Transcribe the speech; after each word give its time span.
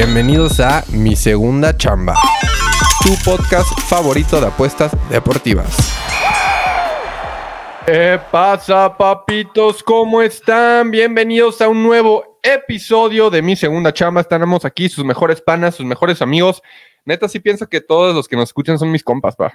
Bienvenidos 0.00 0.60
a 0.60 0.84
Mi 0.92 1.16
Segunda 1.16 1.76
Chamba, 1.76 2.14
tu 3.02 3.10
podcast 3.28 3.68
favorito 3.80 4.40
de 4.40 4.46
apuestas 4.46 4.92
deportivas. 5.10 5.92
¿Qué 7.84 8.20
pasa, 8.30 8.96
papitos? 8.96 9.82
¿Cómo 9.82 10.22
están? 10.22 10.92
Bienvenidos 10.92 11.60
a 11.60 11.68
un 11.68 11.82
nuevo 11.82 12.38
episodio 12.44 13.28
de 13.28 13.42
Mi 13.42 13.56
Segunda 13.56 13.92
Chamba. 13.92 14.20
Estamos 14.20 14.64
aquí, 14.64 14.88
sus 14.88 15.04
mejores 15.04 15.40
panas, 15.40 15.74
sus 15.74 15.84
mejores 15.84 16.22
amigos. 16.22 16.62
Neta, 17.04 17.28
sí 17.28 17.40
pienso 17.40 17.68
que 17.68 17.80
todos 17.80 18.14
los 18.14 18.28
que 18.28 18.36
nos 18.36 18.50
escuchan 18.50 18.78
son 18.78 18.92
mis 18.92 19.02
compas, 19.02 19.34
pa. 19.34 19.52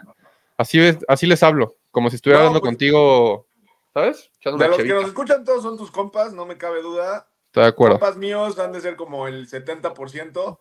Así, 0.57 0.77
es, 0.77 0.97
así 1.07 1.25
les 1.25 1.41
hablo, 1.41 1.77
como 1.89 2.09
si 2.09 2.17
estuviera 2.17 2.39
No, 2.39 2.47
hablando 2.47 2.59
pues- 2.59 2.69
contigo, 2.69 3.47
¿sabes? 3.94 4.30
Echando 4.41 4.57
De 4.61 4.67
los 4.67 4.77
que 4.77 4.83
nos 4.89 5.05
escuchan 5.05 5.45
todos 5.45 5.63
son 5.63 5.77
tus 5.77 5.89
compas, 5.89 6.33
no 6.33 6.45
me 6.45 6.57
cabe 6.57 6.81
duda. 6.81 7.30
Estoy 7.53 7.66
de 7.66 7.70
acuerdo. 7.70 7.99
Compas 7.99 8.17
míos 8.17 8.57
han 8.57 8.71
de 8.71 8.81
ser 8.81 8.95
como 8.95 9.27
el 9.27 9.48
70%. 9.48 10.59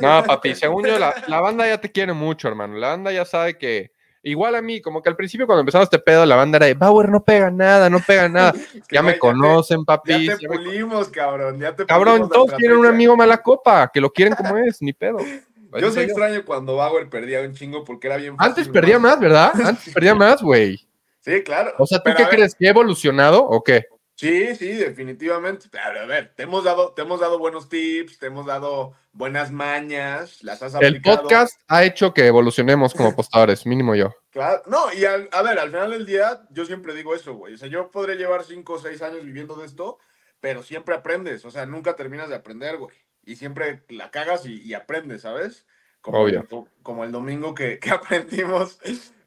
No, 0.00 0.24
papi, 0.26 0.54
según 0.54 0.86
yo, 0.86 0.98
la, 0.98 1.14
la 1.26 1.38
banda 1.42 1.66
ya 1.68 1.78
te 1.78 1.92
quiere 1.92 2.14
mucho, 2.14 2.48
hermano. 2.48 2.76
La 2.78 2.88
banda 2.88 3.12
ya 3.12 3.26
sabe 3.26 3.58
que. 3.58 3.92
Igual 4.22 4.54
a 4.54 4.62
mí, 4.62 4.80
como 4.80 5.02
que 5.02 5.10
al 5.10 5.16
principio 5.16 5.46
cuando 5.46 5.60
empezamos 5.60 5.84
este 5.84 5.98
pedo, 5.98 6.24
la 6.24 6.36
banda 6.36 6.56
era 6.56 6.66
de 6.66 6.74
Bauer 6.74 7.08
no 7.10 7.22
pega 7.22 7.50
nada, 7.50 7.90
no 7.90 8.00
pega 8.00 8.26
nada. 8.30 8.54
Ya 8.90 9.02
me 9.02 9.12
te- 9.14 9.18
conocen, 9.18 9.80
Ya 9.80 9.84
papi. 9.84 10.12
te 10.12 10.36
ya 10.40 10.48
me- 10.48 10.56
pulimos, 10.56 11.08
cabrón. 11.10 11.58
Ya 11.60 11.74
te 11.76 11.84
Cabrón, 11.84 12.26
todos 12.30 12.56
tienen 12.56 12.78
un 12.78 12.86
amigo 12.86 13.14
mala 13.18 13.42
copa, 13.42 13.90
que 13.92 14.00
lo 14.00 14.10
quieren 14.10 14.34
como 14.34 14.56
es, 14.56 14.80
ni 14.80 14.94
pedo. 14.94 15.18
Yo 15.78 15.90
soy 15.92 16.04
extraño 16.04 16.42
cuando 16.46 16.76
Bauer 16.76 17.08
perdía 17.10 17.42
un 17.42 17.52
chingo 17.52 17.84
porque 17.84 18.06
era 18.08 18.16
bien 18.16 18.34
Antes 18.38 18.60
fácil, 18.64 18.72
perdía 18.72 18.98
más, 18.98 19.20
¿verdad? 19.20 19.52
Antes 19.62 19.92
perdía 19.92 20.14
más, 20.14 20.42
güey. 20.42 20.86
Sí, 21.20 21.42
claro. 21.42 21.72
O 21.78 21.86
sea, 21.86 21.98
¿tú 21.98 22.04
Pero, 22.04 22.16
qué 22.16 22.24
crees? 22.28 22.54
¿Que 22.54 22.64
he 22.64 22.70
evolucionado 22.70 23.44
o 23.44 23.62
qué? 23.62 23.84
Sí, 24.20 24.54
sí, 24.54 24.72
definitivamente. 24.74 25.66
Pero, 25.70 26.00
a 26.00 26.04
ver, 26.04 26.32
te 26.36 26.42
hemos 26.42 26.62
dado, 26.64 26.92
te 26.92 27.02
hemos 27.02 27.20
dado 27.20 27.38
buenos 27.38 27.68
tips, 27.70 28.18
te 28.18 28.26
hemos 28.26 28.44
dado 28.44 28.94
buenas 29.12 29.50
mañas, 29.50 30.42
las 30.44 30.62
has 30.62 30.74
El 30.74 30.88
aplicado. 30.88 31.22
podcast 31.22 31.58
ha 31.68 31.84
hecho 31.84 32.12
que 32.12 32.26
evolucionemos 32.26 32.92
como 32.92 33.08
apostadores, 33.10 33.64
mínimo 33.66 33.94
yo. 33.94 34.14
Claro, 34.30 34.62
no, 34.66 34.92
y 34.92 35.04
al- 35.04 35.28
a 35.32 35.42
ver, 35.42 35.58
al 35.58 35.70
final 35.70 35.90
del 35.90 36.06
día, 36.06 36.42
yo 36.50 36.64
siempre 36.64 36.94
digo 36.94 37.16
eso, 37.16 37.34
güey. 37.34 37.54
O 37.54 37.58
sea, 37.58 37.66
yo 37.68 37.90
podré 37.90 38.14
llevar 38.14 38.44
cinco 38.44 38.74
o 38.74 38.78
seis 38.78 39.02
años 39.02 39.24
viviendo 39.24 39.56
de 39.56 39.66
esto, 39.66 39.98
pero 40.38 40.62
siempre 40.62 40.94
aprendes. 40.94 41.44
O 41.44 41.50
sea, 41.50 41.66
nunca 41.66 41.96
terminas 41.96 42.28
de 42.28 42.36
aprender, 42.36 42.76
güey. 42.76 42.94
Y 43.24 43.34
siempre 43.36 43.82
la 43.88 44.12
cagas 44.12 44.46
y, 44.46 44.62
y 44.62 44.74
aprendes, 44.74 45.22
¿sabes? 45.22 45.66
Como, 46.00 46.20
Obvio. 46.20 46.46
El, 46.50 46.64
como 46.82 47.04
el 47.04 47.12
domingo 47.12 47.54
que, 47.54 47.78
que 47.80 47.90
aprendimos 47.90 48.78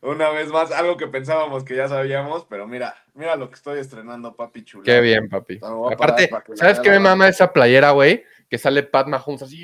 una 0.04 0.30
vez 0.30 0.50
más, 0.50 0.72
algo 0.72 0.98
que 0.98 1.08
pensábamos 1.08 1.64
que 1.64 1.76
ya 1.76 1.88
sabíamos, 1.88 2.46
pero 2.50 2.68
mira, 2.68 2.96
mira 3.14 3.36
lo 3.36 3.50
que 3.50 3.56
estoy 3.56 3.80
estrenando, 3.80 4.36
papi 4.36 4.66
chulo. 4.66 4.84
Qué 4.84 5.00
bien, 5.00 5.30
papi. 5.30 5.60
Aparte, 5.92 6.30
que 6.46 6.58
¿sabes 6.58 6.80
qué 6.82 6.90
me 6.90 7.00
mama 7.00 7.30
esa 7.30 7.52
playera, 7.52 7.92
güey? 7.92 8.24
Que 8.50 8.58
sale 8.58 8.84
Pat 8.84 9.08
Mahomes 9.08 9.44
así. 9.44 9.64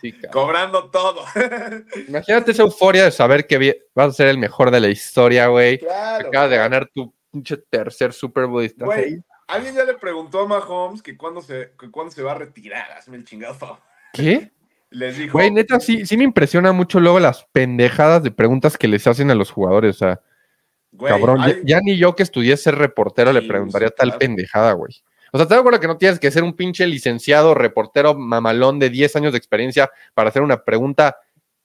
Sí, 0.00 0.12
cabrón. 0.12 0.30
Cobrando 0.30 0.90
todo. 0.90 1.24
Imagínate 2.08 2.52
esa 2.52 2.62
euforia 2.62 3.04
de 3.04 3.10
saber 3.10 3.46
que 3.46 3.86
vas 3.94 4.08
a 4.08 4.12
ser 4.12 4.28
el 4.28 4.38
mejor 4.38 4.70
de 4.70 4.80
la 4.80 4.88
historia, 4.88 5.48
güey. 5.48 5.78
claro. 5.78 6.28
Acabas 6.28 6.50
de 6.50 6.56
ganar 6.56 6.90
tu 6.94 7.12
pinche 7.32 7.56
tercer 7.56 8.12
Super 8.12 8.46
Bowl 8.46 8.70
Güey, 8.76 9.22
alguien 9.48 9.74
ya 9.74 9.84
le 9.84 9.94
preguntó 9.94 10.40
a 10.40 10.46
Mahomes 10.46 11.02
que 11.02 11.16
cuándo 11.16 11.42
se, 11.42 11.72
que 11.78 11.90
cuándo 11.90 12.12
se 12.12 12.22
va 12.22 12.32
a 12.32 12.36
retirar. 12.36 12.92
Hazme 12.92 13.16
el 13.16 13.24
chingado 13.24 13.54
favor. 13.54 13.80
¿Qué? 14.12 14.52
Les 14.90 15.18
dijo. 15.18 15.32
Güey, 15.32 15.50
neta, 15.50 15.80
sí, 15.80 16.06
sí 16.06 16.16
me 16.16 16.24
impresiona 16.24 16.72
mucho 16.72 17.00
luego 17.00 17.20
las 17.20 17.44
pendejadas 17.52 18.22
de 18.22 18.30
preguntas 18.30 18.78
que 18.78 18.88
les 18.88 19.06
hacen 19.06 19.30
a 19.30 19.34
los 19.34 19.50
jugadores. 19.50 19.96
O 19.96 19.98
sea, 19.98 20.20
Güey, 20.92 21.12
cabrón, 21.12 21.38
ya, 21.40 21.44
hay- 21.44 21.60
ya 21.64 21.80
ni 21.80 21.98
yo 21.98 22.16
que 22.16 22.22
estudié 22.22 22.56
ser 22.56 22.76
reportero 22.76 23.32
le 23.32 23.42
preguntaría 23.42 23.88
sí, 23.88 23.94
tal 23.96 24.08
claro. 24.08 24.18
pendejada, 24.18 24.72
güey. 24.72 25.02
O 25.32 25.38
sea, 25.38 25.46
¿te 25.46 25.60
cuenta 25.60 25.80
que 25.80 25.86
no 25.86 25.98
tienes 25.98 26.18
que 26.18 26.30
ser 26.30 26.42
un 26.42 26.54
pinche 26.56 26.86
licenciado, 26.86 27.54
reportero 27.54 28.14
mamalón 28.14 28.78
de 28.78 28.88
10 28.88 29.14
años 29.16 29.32
de 29.32 29.38
experiencia 29.38 29.90
para 30.14 30.30
hacer 30.30 30.40
una 30.42 30.64
pregunta 30.64 31.18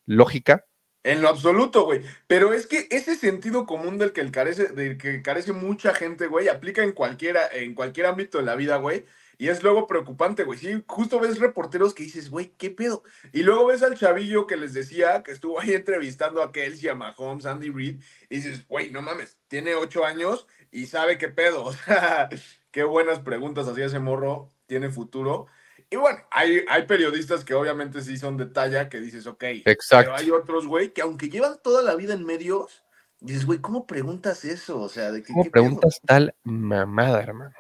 lógica? 0.06 0.66
En 1.04 1.22
lo 1.22 1.30
absoluto, 1.30 1.86
güey. 1.86 2.02
Pero 2.28 2.54
es 2.54 2.68
que 2.68 2.88
ese 2.90 3.16
sentido 3.16 3.66
común 3.66 3.98
del 3.98 4.12
que, 4.14 4.30
carece, 4.32 4.68
del 4.68 4.98
que 4.98 5.22
carece 5.22 5.54
mucha 5.54 5.94
gente, 5.94 6.28
güey, 6.28 6.48
aplica 6.50 6.84
en, 6.84 6.92
cualquiera, 6.92 7.42
en 7.54 7.74
cualquier 7.74 8.08
ámbito 8.08 8.38
de 8.38 8.46
la 8.46 8.56
vida, 8.56 8.78
güey. 8.78 9.06
Y 9.38 9.50
es 9.50 9.64
luego 9.64 9.88
preocupante, 9.88 10.44
güey. 10.44 10.60
Sí, 10.60 10.84
justo 10.88 11.20
ves 11.20 11.40
reporteros 11.40 11.94
que 11.94 12.04
dices, 12.04 12.30
güey, 12.30 12.54
¿qué 12.58 12.70
pedo? 12.70 13.04
Y 13.32 13.44
luego 13.44 13.68
ves 13.68 13.84
al 13.84 13.98
chavillo 13.98 14.48
que 14.48 14.58
les 14.58 14.74
decía 14.74 15.24
que 15.24 15.32
estuvo 15.32 15.60
ahí 15.60 15.74
entrevistando 15.74 16.42
a 16.42 16.52
Kelsey, 16.52 16.90
a 16.90 16.96
Mahomes, 16.96 17.46
Andy 17.46 17.70
Reid, 17.70 18.02
y 18.30 18.36
dices, 18.36 18.68
güey, 18.68 18.92
no 18.92 19.02
mames, 19.02 19.38
tiene 19.48 19.76
ocho 19.76 20.06
años 20.06 20.48
y 20.72 20.86
sabe 20.86 21.18
qué 21.18 21.30
pedo. 21.30 21.64
O 21.74 21.74
sea, 21.74 22.30
qué 22.72 22.84
buenas 22.84 23.20
preguntas 23.20 23.68
hacía 23.68 23.86
ese 23.86 24.00
morro, 24.00 24.50
tiene 24.68 24.90
futuro. 24.90 25.48
Y 25.90 25.96
bueno, 25.96 26.20
hay, 26.32 26.66
hay 26.70 26.88
periodistas 26.88 27.46
que 27.46 27.54
obviamente 27.54 28.02
sí 28.02 28.18
son 28.18 28.38
de 28.38 28.48
talla, 28.48 28.90
que 28.90 29.00
dices, 29.00 29.28
ok. 29.28 29.44
Exacto. 29.66 30.12
Pero 30.12 30.16
hay 30.16 30.32
otros, 30.32 30.66
güey, 30.66 30.92
que 30.92 31.02
aunque 31.02 31.30
llevan 31.30 31.60
toda 31.64 31.84
la 31.84 31.96
vida 31.96 32.14
en 32.14 32.26
medios, 32.26 32.84
dices, 33.20 33.46
güey, 33.46 33.60
¿cómo 33.60 33.86
preguntas 33.86 34.44
eso? 34.46 34.80
O 34.80 34.90
sea, 34.90 35.12
¿de 35.12 35.22
qué, 35.22 35.34
¿Cómo 35.34 35.44
qué 35.44 35.52
pedo? 35.52 35.64
preguntas 35.64 36.00
tal 36.06 36.34
mamada, 36.44 37.22
hermano? 37.22 37.54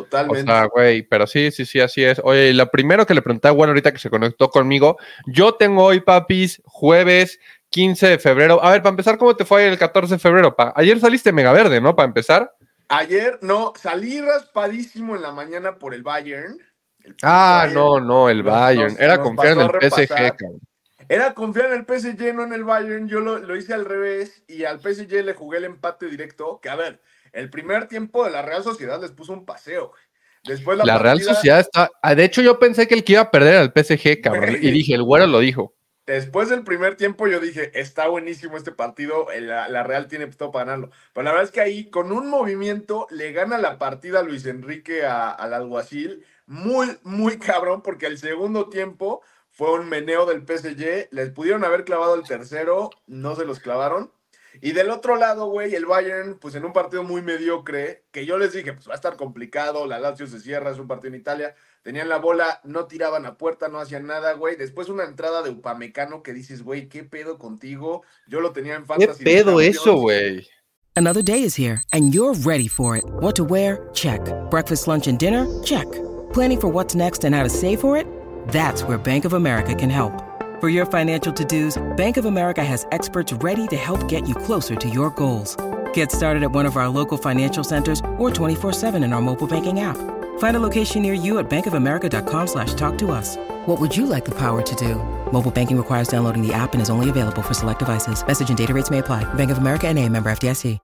O 0.00 0.04
Totalmente. 0.04 0.50
sea, 0.50 0.64
güey, 0.66 1.02
pero 1.02 1.26
sí, 1.26 1.50
sí, 1.50 1.64
sí, 1.64 1.80
así 1.80 2.04
es. 2.04 2.20
Oye, 2.24 2.52
lo 2.54 2.70
primero 2.70 3.06
que 3.06 3.14
le 3.14 3.22
pregunté 3.22 3.48
a 3.48 3.52
bueno 3.52 3.70
ahorita 3.70 3.92
que 3.92 3.98
se 3.98 4.10
conectó 4.10 4.50
conmigo, 4.50 4.96
yo 5.26 5.54
tengo 5.54 5.84
hoy, 5.84 6.00
papis, 6.00 6.60
jueves 6.64 7.38
15 7.70 8.06
de 8.08 8.18
febrero. 8.18 8.62
A 8.62 8.70
ver, 8.70 8.82
para 8.82 8.90
empezar, 8.90 9.18
¿cómo 9.18 9.34
te 9.36 9.44
fue 9.44 9.66
el 9.68 9.78
14 9.78 10.14
de 10.14 10.18
febrero? 10.18 10.54
pa? 10.54 10.72
Ayer 10.76 11.00
saliste 11.00 11.32
mega 11.32 11.52
verde, 11.52 11.80
¿no? 11.80 11.96
Para 11.96 12.06
empezar. 12.08 12.52
Ayer, 12.88 13.38
no, 13.42 13.72
salí 13.76 14.20
raspadísimo 14.20 15.16
en 15.16 15.22
la 15.22 15.32
mañana 15.32 15.76
por 15.76 15.92
el 15.94 16.02
Bayern. 16.02 16.56
El 17.02 17.16
Ah, 17.22 17.62
Bayern. 17.64 17.74
no, 17.74 18.00
no, 18.00 18.30
el 18.30 18.42
Bayern. 18.42 18.92
nos- 18.92 19.00
Era 19.00 19.16
nos 19.16 19.26
confiar 19.26 19.52
en 19.54 19.60
el 19.60 19.70
PSG, 19.90 20.08
cabrón. 20.36 20.60
Era 21.08 21.34
confiar 21.34 21.66
en 21.66 21.72
el 21.78 21.84
PSG, 21.86 22.32
no 22.34 22.42
en 22.44 22.52
el 22.52 22.64
Bayern. 22.64 23.08
Yo 23.08 23.20
lo, 23.20 23.38
lo 23.38 23.56
hice 23.56 23.74
al 23.74 23.84
revés 23.84 24.42
y 24.48 24.64
al 24.64 24.80
PSG 24.80 25.22
le 25.24 25.34
jugué 25.34 25.58
el 25.58 25.64
empate 25.64 26.06
directo. 26.06 26.58
Que 26.60 26.68
a 26.68 26.74
ver, 26.76 27.00
el 27.36 27.50
primer 27.50 27.86
tiempo 27.88 28.24
de 28.24 28.30
la 28.30 28.42
Real 28.42 28.62
Sociedad 28.64 29.00
les 29.00 29.12
puso 29.12 29.32
un 29.32 29.44
paseo. 29.44 29.88
güey. 29.88 30.00
Después 30.44 30.78
la, 30.78 30.84
La 30.84 30.98
Real 30.98 31.20
Sociedad 31.20 31.60
está. 31.60 31.90
ah, 32.02 32.14
De 32.14 32.24
hecho, 32.24 32.40
yo 32.42 32.58
pensé 32.58 32.86
que 32.86 32.94
el 32.94 33.02
que 33.04 33.12
iba 33.14 33.22
a 33.22 33.30
perder 33.30 33.54
era 33.54 33.62
el 33.62 33.72
PSG, 33.72 34.20
cabrón. 34.22 34.50
Güey. 34.50 34.66
Y 34.66 34.70
dije, 34.70 34.94
el 34.94 35.02
güero 35.02 35.26
lo 35.26 35.40
dijo. 35.40 35.74
Después 36.06 36.48
del 36.48 36.62
primer 36.62 36.94
tiempo 36.94 37.26
yo 37.26 37.40
dije, 37.40 37.72
está 37.80 38.06
buenísimo 38.06 38.56
este 38.56 38.70
partido, 38.70 39.32
el- 39.32 39.48
la, 39.48 39.68
la 39.68 39.82
Real 39.82 40.06
tiene 40.06 40.28
todo 40.28 40.52
para 40.52 40.66
ganarlo. 40.66 40.90
Pero 41.12 41.24
la 41.24 41.30
verdad 41.32 41.46
es 41.46 41.50
que 41.50 41.60
ahí, 41.60 41.90
con 41.90 42.12
un 42.12 42.30
movimiento, 42.30 43.08
le 43.10 43.32
gana 43.32 43.58
la 43.58 43.76
partida 43.78 44.20
a 44.20 44.22
Luis 44.22 44.46
Enrique 44.46 45.04
a- 45.04 45.30
al 45.30 45.52
alguacil. 45.52 46.24
Muy, 46.46 46.96
muy 47.02 47.38
cabrón, 47.38 47.82
porque 47.82 48.06
el 48.06 48.18
segundo 48.18 48.68
tiempo 48.68 49.20
fue 49.50 49.72
un 49.72 49.88
meneo 49.88 50.26
del 50.26 50.42
PSG. 50.46 51.08
Les 51.10 51.30
pudieron 51.30 51.64
haber 51.64 51.84
clavado 51.84 52.14
el 52.14 52.22
tercero, 52.22 52.90
no 53.08 53.34
se 53.34 53.44
los 53.44 53.58
clavaron. 53.58 54.12
Y 54.60 54.72
del 54.72 54.90
otro 54.90 55.16
lado, 55.16 55.46
güey, 55.46 55.74
el 55.74 55.86
Bayern, 55.86 56.38
pues 56.38 56.54
en 56.54 56.64
un 56.64 56.72
partido 56.72 57.02
muy 57.02 57.22
mediocre, 57.22 58.04
que 58.10 58.24
yo 58.26 58.38
les 58.38 58.52
dije, 58.52 58.72
pues 58.72 58.88
va 58.88 58.92
a 58.92 58.96
estar 58.96 59.16
complicado, 59.16 59.86
la 59.86 59.98
Lazio 59.98 60.26
se 60.26 60.40
cierra, 60.40 60.70
es 60.70 60.78
un 60.78 60.88
partido 60.88 61.14
en 61.14 61.20
Italia. 61.20 61.54
Tenían 61.82 62.08
la 62.08 62.18
bola, 62.18 62.60
no 62.64 62.86
tiraban 62.86 63.26
a 63.26 63.36
puerta, 63.36 63.68
no 63.68 63.78
hacían 63.78 64.06
nada, 64.06 64.32
güey. 64.32 64.56
Después 64.56 64.88
una 64.88 65.04
entrada 65.04 65.42
de 65.42 65.50
Upamecano 65.50 66.22
que 66.22 66.32
dices, 66.32 66.62
güey, 66.62 66.88
¿qué 66.88 67.04
pedo 67.04 67.38
contigo? 67.38 68.02
Yo 68.26 68.40
lo 68.40 68.52
tenía 68.52 68.74
en 68.74 68.82
¿Qué 68.82 68.86
fantasy. 68.86 69.24
de 69.24 69.24
pedo 69.24 69.60
eso, 69.60 69.96
güey? 69.96 70.46
Another 70.96 71.22
day 71.22 71.42
is 71.42 71.54
here, 71.54 71.82
and 71.92 72.14
you're 72.14 72.32
ready 72.44 72.68
for 72.68 72.96
it. 72.96 73.04
What 73.20 73.34
to 73.36 73.44
wear? 73.44 73.88
Check. 73.92 74.20
Breakfast, 74.50 74.88
lunch, 74.88 75.06
and 75.06 75.18
dinner? 75.18 75.46
Check. 75.62 75.86
Planning 76.32 76.60
for 76.60 76.68
what's 76.68 76.94
next 76.94 77.24
and 77.24 77.34
how 77.34 77.42
to 77.42 77.50
save 77.50 77.80
for 77.80 77.98
it? 77.98 78.06
That's 78.48 78.82
where 78.82 78.96
Bank 78.96 79.26
of 79.26 79.34
America 79.34 79.74
can 79.74 79.90
help. 79.90 80.14
For 80.60 80.70
your 80.70 80.86
financial 80.86 81.32
to 81.34 81.44
dos, 81.44 81.76
Bank 81.96 82.16
of 82.16 82.24
America 82.24 82.64
has 82.64 82.86
experts 82.90 83.30
ready 83.44 83.66
to 83.66 83.76
help 83.76 84.08
get 84.08 84.26
you 84.26 84.34
closer 84.34 84.74
to 84.74 84.88
your 84.88 85.10
goals. 85.10 85.54
Get 85.92 86.10
started 86.10 86.42
at 86.42 86.50
one 86.50 86.64
of 86.64 86.76
our 86.78 86.88
local 86.88 87.18
financial 87.18 87.62
centers 87.62 88.00
or 88.16 88.30
24-7 88.30 89.04
in 89.04 89.12
our 89.12 89.20
mobile 89.20 89.46
banking 89.46 89.80
app. 89.80 89.98
Find 90.38 90.56
a 90.56 90.60
location 90.60 91.02
near 91.02 91.12
you 91.12 91.38
at 91.38 91.50
bankofamerica.com 91.50 92.46
slash 92.46 92.72
talk 92.72 92.96
to 92.98 93.10
us. 93.10 93.36
What 93.66 93.80
would 93.80 93.94
you 93.94 94.06
like 94.06 94.24
the 94.24 94.34
power 94.34 94.62
to 94.62 94.74
do? 94.76 94.94
Mobile 95.30 95.50
banking 95.50 95.76
requires 95.76 96.08
downloading 96.08 96.40
the 96.46 96.54
app 96.54 96.72
and 96.72 96.80
is 96.80 96.88
only 96.88 97.10
available 97.10 97.42
for 97.42 97.52
select 97.52 97.80
devices. 97.80 98.26
Message 98.26 98.48
and 98.48 98.56
data 98.56 98.72
rates 98.72 98.90
may 98.90 98.98
apply. 99.00 99.24
Bank 99.34 99.50
of 99.50 99.58
America 99.58 99.86
and 99.86 99.98
a 99.98 100.08
member 100.08 100.30
FDIC. 100.30 100.78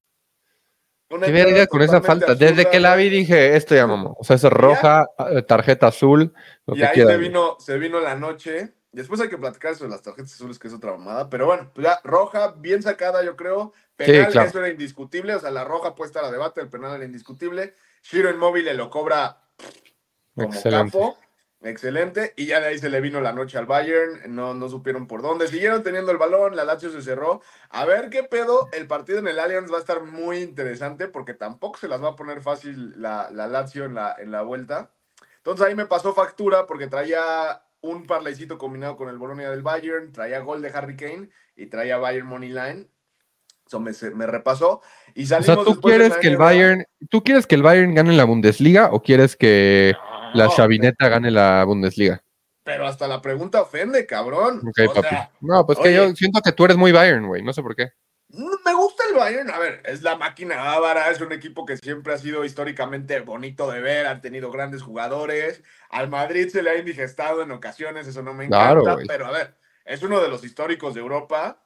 Qué 1.10 1.30
verga 1.30 1.66
con 1.66 1.82
esa 1.82 2.00
falta. 2.00 2.34
Desde 2.34 2.70
que 2.70 2.80
la 2.80 2.96
vi 2.96 3.10
dije, 3.10 3.54
esto 3.54 3.75
ya 3.75 3.86
mamó. 3.86 4.16
O 4.18 4.25
sea, 4.25 4.36
es 4.36 4.44
roja, 4.44 5.04
eh, 5.30 5.42
tarjeta 5.42 5.88
azul, 5.88 6.32
lo 6.66 6.75
Y 6.75 6.78
que 6.78 6.86
ahí 6.86 6.94
quieras. 6.94 7.12
se 7.12 7.18
vino, 7.18 7.56
se 7.58 7.78
vino 7.78 8.00
la 8.00 8.14
noche. 8.14 8.72
Después 8.92 9.20
hay 9.22 9.30
que 9.30 9.38
platicar 9.38 9.74
sobre 9.74 9.90
las 9.90 10.02
tarjetas 10.02 10.34
azules, 10.34 10.58
que 10.58 10.68
es 10.68 10.74
otra 10.74 10.92
mamada. 10.92 11.30
Pero 11.30 11.46
bueno, 11.46 11.70
pues 11.74 11.86
ya, 11.86 12.00
roja, 12.04 12.52
bien 12.58 12.82
sacada, 12.82 13.24
yo 13.24 13.36
creo. 13.36 13.72
Penal, 13.96 14.30
claro. 14.30 14.48
eso 14.48 14.58
era 14.58 14.68
indiscutible. 14.68 15.34
O 15.34 15.40
sea, 15.40 15.50
la 15.50 15.64
roja 15.64 15.94
puesta 15.94 16.20
a 16.20 16.24
la 16.24 16.30
debate, 16.30 16.60
el 16.60 16.68
penal 16.68 16.96
era 16.96 17.04
indiscutible. 17.04 17.74
Shiro 18.02 18.30
Inmóvil 18.30 18.66
le 18.66 18.74
lo 18.74 18.90
cobra 18.90 19.40
como 20.34 20.52
Excelente. 20.52 20.92
capo. 20.92 21.18
Excelente. 21.62 22.34
Y 22.36 22.46
ya 22.46 22.60
de 22.60 22.66
ahí 22.66 22.78
se 22.78 22.90
le 22.90 23.00
vino 23.00 23.20
la 23.20 23.32
noche 23.32 23.56
al 23.56 23.66
Bayern. 23.66 24.34
No, 24.34 24.52
no 24.52 24.68
supieron 24.68 25.06
por 25.06 25.22
dónde. 25.22 25.48
Siguieron 25.48 25.82
teniendo 25.82 26.10
el 26.10 26.18
balón. 26.18 26.54
La 26.54 26.64
Lazio 26.64 26.90
se 26.90 27.00
cerró. 27.00 27.40
A 27.70 27.86
ver 27.86 28.10
qué 28.10 28.24
pedo. 28.24 28.68
El 28.72 28.86
partido 28.86 29.20
en 29.20 29.28
el 29.28 29.38
Allianz 29.38 29.72
va 29.72 29.76
a 29.76 29.80
estar 29.80 30.02
muy 30.02 30.38
interesante 30.38 31.08
porque 31.08 31.32
tampoco 31.32 31.78
se 31.78 31.88
las 31.88 32.02
va 32.02 32.10
a 32.10 32.16
poner 32.16 32.42
fácil 32.42 33.00
la, 33.00 33.30
la 33.30 33.46
Lazio 33.46 33.84
en 33.86 33.94
la, 33.94 34.16
en 34.18 34.32
la 34.32 34.42
vuelta. 34.42 34.90
Entonces 35.36 35.66
ahí 35.66 35.74
me 35.74 35.86
pasó 35.86 36.12
factura 36.12 36.66
porque 36.66 36.88
traía 36.88 37.62
un 37.82 38.06
parlaycito 38.06 38.56
combinado 38.58 38.96
con 38.96 39.08
el 39.08 39.19
Bolonia 39.19 39.50
del 39.50 39.62
Bayern. 39.62 40.12
Traía 40.12 40.40
gol 40.40 40.62
de 40.62 40.70
Harry 40.70 40.96
Kane 40.96 41.29
y 41.56 41.67
traía 41.67 41.99
Bayern 41.99 42.26
Money 42.26 42.49
Line. 42.49 42.88
Eso 43.67 43.81
me, 43.81 43.93
me 44.14 44.26
repasó. 44.26 44.81
Y 45.14 45.25
O 45.25 45.26
salimos 45.26 45.64
sea, 45.64 45.64
¿tú 45.64 45.81
quieres 45.81 46.17
que 46.17 46.29
el. 46.29 46.37
Bayern, 46.37 46.84
tú 47.11 47.23
quieres 47.23 47.46
que 47.46 47.55
el 47.55 47.62
Bayern 47.62 47.94
gane 47.94 48.17
la 48.17 48.25
Bundesliga 48.25 48.88
o 48.93 49.02
quieres 49.02 49.37
que 49.37 49.94
la 50.34 50.49
Chavineta 50.49 51.08
gane 51.08 51.31
la 51.31 51.64
Bundesliga? 51.64 52.23
Pero 52.64 52.87
hasta 52.87 53.08
la 53.08 53.20
pregunta 53.20 53.61
ofende, 53.62 54.06
cabrón. 54.06 54.58
Ok, 54.58 54.90
o 54.90 54.94
papi. 54.94 55.08
sea, 55.08 55.31
no, 55.40 55.67
pues 55.67 55.78
que 55.81 55.93
yo 55.93 56.14
siento 56.14 56.40
que 56.40 56.52
tú 56.52 56.64
eres 56.64 56.76
muy 56.76 56.93
Bayern, 56.93 57.26
güey. 57.26 57.43
No 57.43 57.52
sé 57.52 57.62
por 57.62 57.75
qué. 57.75 57.90
Me 58.32 58.73
gusta 58.73 59.05
el 59.11 59.14
Bayern, 59.14 59.50
a 59.50 59.58
ver, 59.58 59.82
es 59.84 60.00
la 60.02 60.17
máquina 60.17 60.73
ávara, 60.73 61.11
es 61.11 61.20
un 61.20 61.32
equipo 61.32 61.67
que 61.67 61.76
siempre 61.76 62.14
ha 62.14 62.19
sido 62.19 62.46
históricamente 62.46 63.20
bonito 63.20 63.70
de 63.70 63.82
ver, 63.82 64.06
han 64.06 64.23
tenido 64.23 64.50
grandes 64.50 64.81
jugadores, 64.81 65.62
al 65.90 66.08
Madrid 66.08 66.49
se 66.49 66.62
le 66.62 66.70
ha 66.70 66.79
indigestado 66.79 67.43
en 67.43 67.50
ocasiones, 67.50 68.06
eso 68.06 68.23
no 68.23 68.32
me 68.32 68.46
encanta, 68.46 68.81
Claro, 68.81 68.99
pero 69.06 69.26
a 69.26 69.32
ver, 69.32 69.58
es 69.84 70.02
uno 70.02 70.19
de 70.20 70.29
los 70.29 70.44
históricos 70.44 70.94
de 70.94 71.00
Europa, 71.00 71.62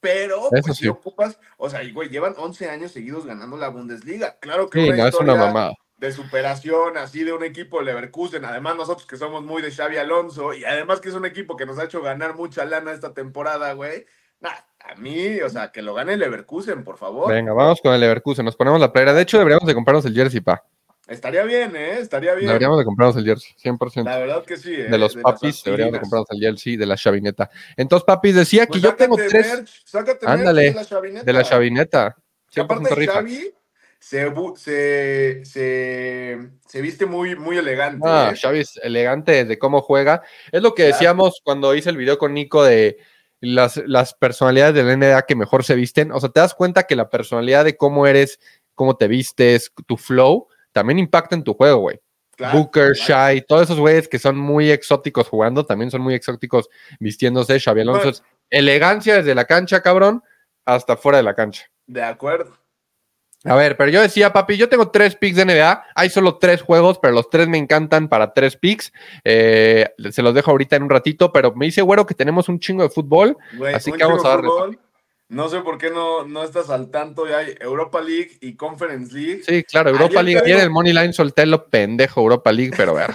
pero 0.00 0.46
Eso 0.52 0.62
pues, 0.62 0.76
sí. 0.78 0.84
si 0.84 0.88
ocupas, 0.88 1.38
o 1.58 1.68
sea, 1.68 1.82
y, 1.82 1.92
güey, 1.92 2.08
llevan 2.08 2.34
11 2.38 2.70
años 2.70 2.92
seguidos 2.92 3.26
ganando 3.26 3.58
la 3.58 3.68
Bundesliga, 3.68 4.38
claro 4.38 4.70
que 4.70 4.80
Sí, 4.80 4.88
una 4.88 4.96
no, 4.96 5.08
es 5.08 5.14
una 5.16 5.34
mamada. 5.34 5.74
de 5.98 6.12
superación 6.12 6.96
así 6.96 7.24
de 7.24 7.34
un 7.34 7.44
equipo 7.44 7.82
Leverkusen, 7.82 8.46
además 8.46 8.76
nosotros 8.76 9.06
que 9.06 9.18
somos 9.18 9.42
muy 9.42 9.60
de 9.60 9.70
Xavi 9.70 9.98
Alonso 9.98 10.54
y 10.54 10.64
además 10.64 11.00
que 11.00 11.10
es 11.10 11.14
un 11.14 11.26
equipo 11.26 11.56
que 11.58 11.66
nos 11.66 11.78
ha 11.78 11.84
hecho 11.84 12.00
ganar 12.00 12.34
mucha 12.36 12.64
lana 12.64 12.92
esta 12.92 13.12
temporada, 13.12 13.74
güey. 13.74 14.06
Nah, 14.40 14.52
a 14.88 14.94
mí, 14.96 15.40
o 15.40 15.48
sea, 15.48 15.70
que 15.72 15.82
lo 15.82 15.94
gane 15.94 16.16
Leverkusen, 16.16 16.84
por 16.84 16.96
favor. 16.98 17.32
Venga, 17.32 17.52
vamos 17.52 17.80
con 17.80 17.92
el 17.94 18.00
Leverkusen. 18.00 18.44
Nos 18.44 18.56
ponemos 18.56 18.80
la 18.80 18.92
playera. 18.92 19.12
De 19.14 19.22
hecho, 19.22 19.38
deberíamos 19.38 19.66
de 19.66 19.74
comprarnos 19.74 20.04
el 20.06 20.14
jersey, 20.14 20.40
pa. 20.40 20.62
Estaría 21.08 21.44
bien, 21.44 21.76
¿eh? 21.76 21.98
Estaría 22.00 22.34
bien. 22.34 22.48
Deberíamos 22.48 22.78
de 22.78 22.84
comprarnos 22.84 23.16
el 23.16 23.24
jersey, 23.24 23.54
100%. 23.62 24.04
La 24.04 24.18
verdad 24.18 24.44
que 24.44 24.56
sí, 24.56 24.74
¿eh? 24.74 24.88
de 24.88 24.98
los 24.98 25.14
papis, 25.16 25.62
deberíamos 25.62 25.92
de 25.94 26.00
comprarnos 26.00 26.28
el 26.32 26.40
jersey 26.40 26.76
de 26.76 26.86
la 26.86 26.96
chavineta. 26.96 27.48
Entonces, 27.76 28.04
papis, 28.04 28.34
decía 28.34 28.66
que 28.66 28.70
Pues 28.72 28.82
yo 28.82 28.94
tengo 28.96 29.14
tres 29.16 29.32
merch, 29.46 29.82
sácate 29.84 30.26
merch 30.26 30.38
Ándale, 30.40 30.62
de 30.62 30.74
la 30.74 30.84
chavineta. 30.84 31.24
de 31.24 31.32
la 31.32 31.42
chavineta. 31.44 32.16
Que 32.50 32.60
100% 32.60 32.64
aparte 32.64 32.94
rifa. 32.96 33.12
Xavi 33.12 33.50
se, 34.00 34.32
se, 34.56 35.44
se, 35.44 36.38
se 36.66 36.80
viste 36.80 37.06
muy, 37.06 37.36
muy 37.36 37.56
elegante. 37.58 38.06
Ah, 38.08 38.30
¿eh? 38.32 38.36
Xavi 38.36 38.60
es 38.60 38.76
elegante 38.82 39.44
de 39.44 39.58
cómo 39.58 39.80
juega. 39.82 40.22
Es 40.52 40.60
lo 40.62 40.74
que 40.74 40.82
Claro. 40.84 40.92
decíamos 40.94 41.40
cuando 41.44 41.74
hice 41.74 41.90
el 41.90 41.96
video 41.96 42.18
con 42.18 42.34
Nico 42.34 42.64
de 42.64 42.98
las, 43.46 43.76
las 43.86 44.14
personalidades 44.14 44.74
del 44.74 44.98
NBA 44.98 45.22
que 45.22 45.34
mejor 45.34 45.64
se 45.64 45.74
visten. 45.74 46.12
O 46.12 46.20
sea, 46.20 46.28
te 46.30 46.40
das 46.40 46.54
cuenta 46.54 46.84
que 46.84 46.96
la 46.96 47.08
personalidad 47.10 47.64
de 47.64 47.76
cómo 47.76 48.06
eres, 48.06 48.38
cómo 48.74 48.96
te 48.96 49.08
vistes, 49.08 49.72
tu 49.86 49.96
flow, 49.96 50.48
también 50.72 50.98
impacta 50.98 51.34
en 51.34 51.44
tu 51.44 51.54
juego, 51.54 51.78
güey. 51.78 52.00
Claro, 52.36 52.58
Booker, 52.58 52.92
claro. 52.92 53.08
Shai, 53.08 53.42
todos 53.46 53.62
esos 53.62 53.78
güeyes 53.80 54.08
que 54.08 54.18
son 54.18 54.36
muy 54.36 54.70
exóticos 54.70 55.28
jugando, 55.28 55.64
también 55.64 55.90
son 55.90 56.02
muy 56.02 56.14
exóticos 56.14 56.68
vistiéndose. 57.00 57.58
Xavi 57.58 57.80
Alonso 57.80 58.02
Bueno. 58.02 58.18
elegancia 58.50 59.16
desde 59.16 59.34
la 59.34 59.46
cancha, 59.46 59.80
cabrón, 59.80 60.22
hasta 60.66 60.98
fuera 60.98 61.16
de 61.18 61.24
la 61.24 61.34
cancha. 61.34 61.64
De 61.86 62.02
acuerdo. 62.02 62.58
A 63.46 63.54
ver, 63.54 63.76
pero 63.76 63.90
yo 63.90 64.00
decía, 64.00 64.32
papi, 64.32 64.56
yo 64.56 64.68
tengo 64.68 64.90
tres 64.90 65.14
picks 65.16 65.36
de 65.36 65.44
NBA. 65.44 65.84
Hay 65.94 66.10
solo 66.10 66.36
tres 66.38 66.62
juegos, 66.62 66.98
pero 67.00 67.14
los 67.14 67.30
tres 67.30 67.48
me 67.48 67.58
encantan 67.58 68.08
para 68.08 68.32
tres 68.32 68.56
picks. 68.56 68.92
Eh, 69.24 69.88
se 70.10 70.22
los 70.22 70.34
dejo 70.34 70.50
ahorita 70.50 70.76
en 70.76 70.82
un 70.84 70.90
ratito, 70.90 71.32
pero 71.32 71.54
me 71.54 71.66
dice, 71.66 71.82
güero, 71.82 72.06
que 72.06 72.14
tenemos 72.14 72.48
un 72.48 72.58
chingo 72.58 72.82
de 72.82 72.90
fútbol. 72.90 73.36
Así 73.74 73.92
que 73.92 74.04
vamos 74.04 74.24
a 74.24 74.28
darle, 74.30 74.48
fútbol. 74.48 74.78
No 75.28 75.48
sé 75.48 75.60
por 75.60 75.76
qué 75.78 75.90
no, 75.90 76.24
no 76.24 76.44
estás 76.44 76.70
al 76.70 76.90
tanto. 76.90 77.26
Ya 77.28 77.38
hay 77.38 77.54
Europa 77.60 78.00
League 78.00 78.38
y 78.40 78.54
Conference 78.54 79.12
League. 79.12 79.42
Sí, 79.44 79.64
claro, 79.64 79.90
Europa 79.90 80.20
Ayer 80.20 80.24
League. 80.24 80.38
Ayer 80.38 80.56
digo- 80.56 80.64
el 80.64 80.70
Money 80.70 80.92
Line 80.92 81.12
solté 81.12 81.46
lo 81.46 81.66
pendejo, 81.68 82.20
Europa 82.20 82.52
League, 82.52 82.72
pero 82.76 82.94
ver. 82.94 83.10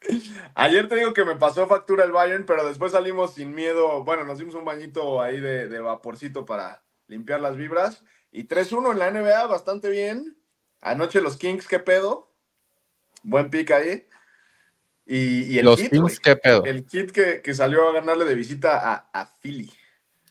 Ayer 0.54 0.88
te 0.88 0.96
digo 0.96 1.12
que 1.14 1.24
me 1.24 1.36
pasó 1.36 1.66
factura 1.66 2.04
el 2.04 2.12
Bayern, 2.12 2.44
pero 2.46 2.66
después 2.66 2.92
salimos 2.92 3.34
sin 3.34 3.54
miedo. 3.54 4.04
Bueno, 4.04 4.24
nos 4.24 4.38
dimos 4.38 4.54
un 4.54 4.64
bañito 4.64 5.20
ahí 5.22 5.40
de, 5.40 5.68
de 5.68 5.80
vaporcito 5.80 6.44
para 6.44 6.82
limpiar 7.08 7.40
las 7.40 7.56
vibras. 7.56 8.04
Y 8.34 8.48
3-1 8.48 8.90
en 8.90 8.98
la 8.98 9.10
NBA, 9.12 9.46
bastante 9.46 9.88
bien. 9.88 10.36
Anoche 10.80 11.20
los 11.20 11.36
Kings, 11.36 11.68
¿qué 11.68 11.78
pedo? 11.78 12.32
Buen 13.22 13.48
pick 13.48 13.70
ahí. 13.70 14.08
Y, 15.06 15.54
y 15.54 15.58
el 15.60 15.64
Los 15.66 15.80
Heat, 15.80 15.92
Kings, 15.92 16.18
qué 16.18 16.34
pedo. 16.34 16.64
El 16.64 16.84
kit 16.84 17.12
que, 17.12 17.40
que 17.42 17.54
salió 17.54 17.88
a 17.88 17.92
ganarle 17.92 18.24
de 18.24 18.34
visita 18.34 18.92
a, 18.92 19.08
a 19.12 19.36
Philly. 19.40 19.72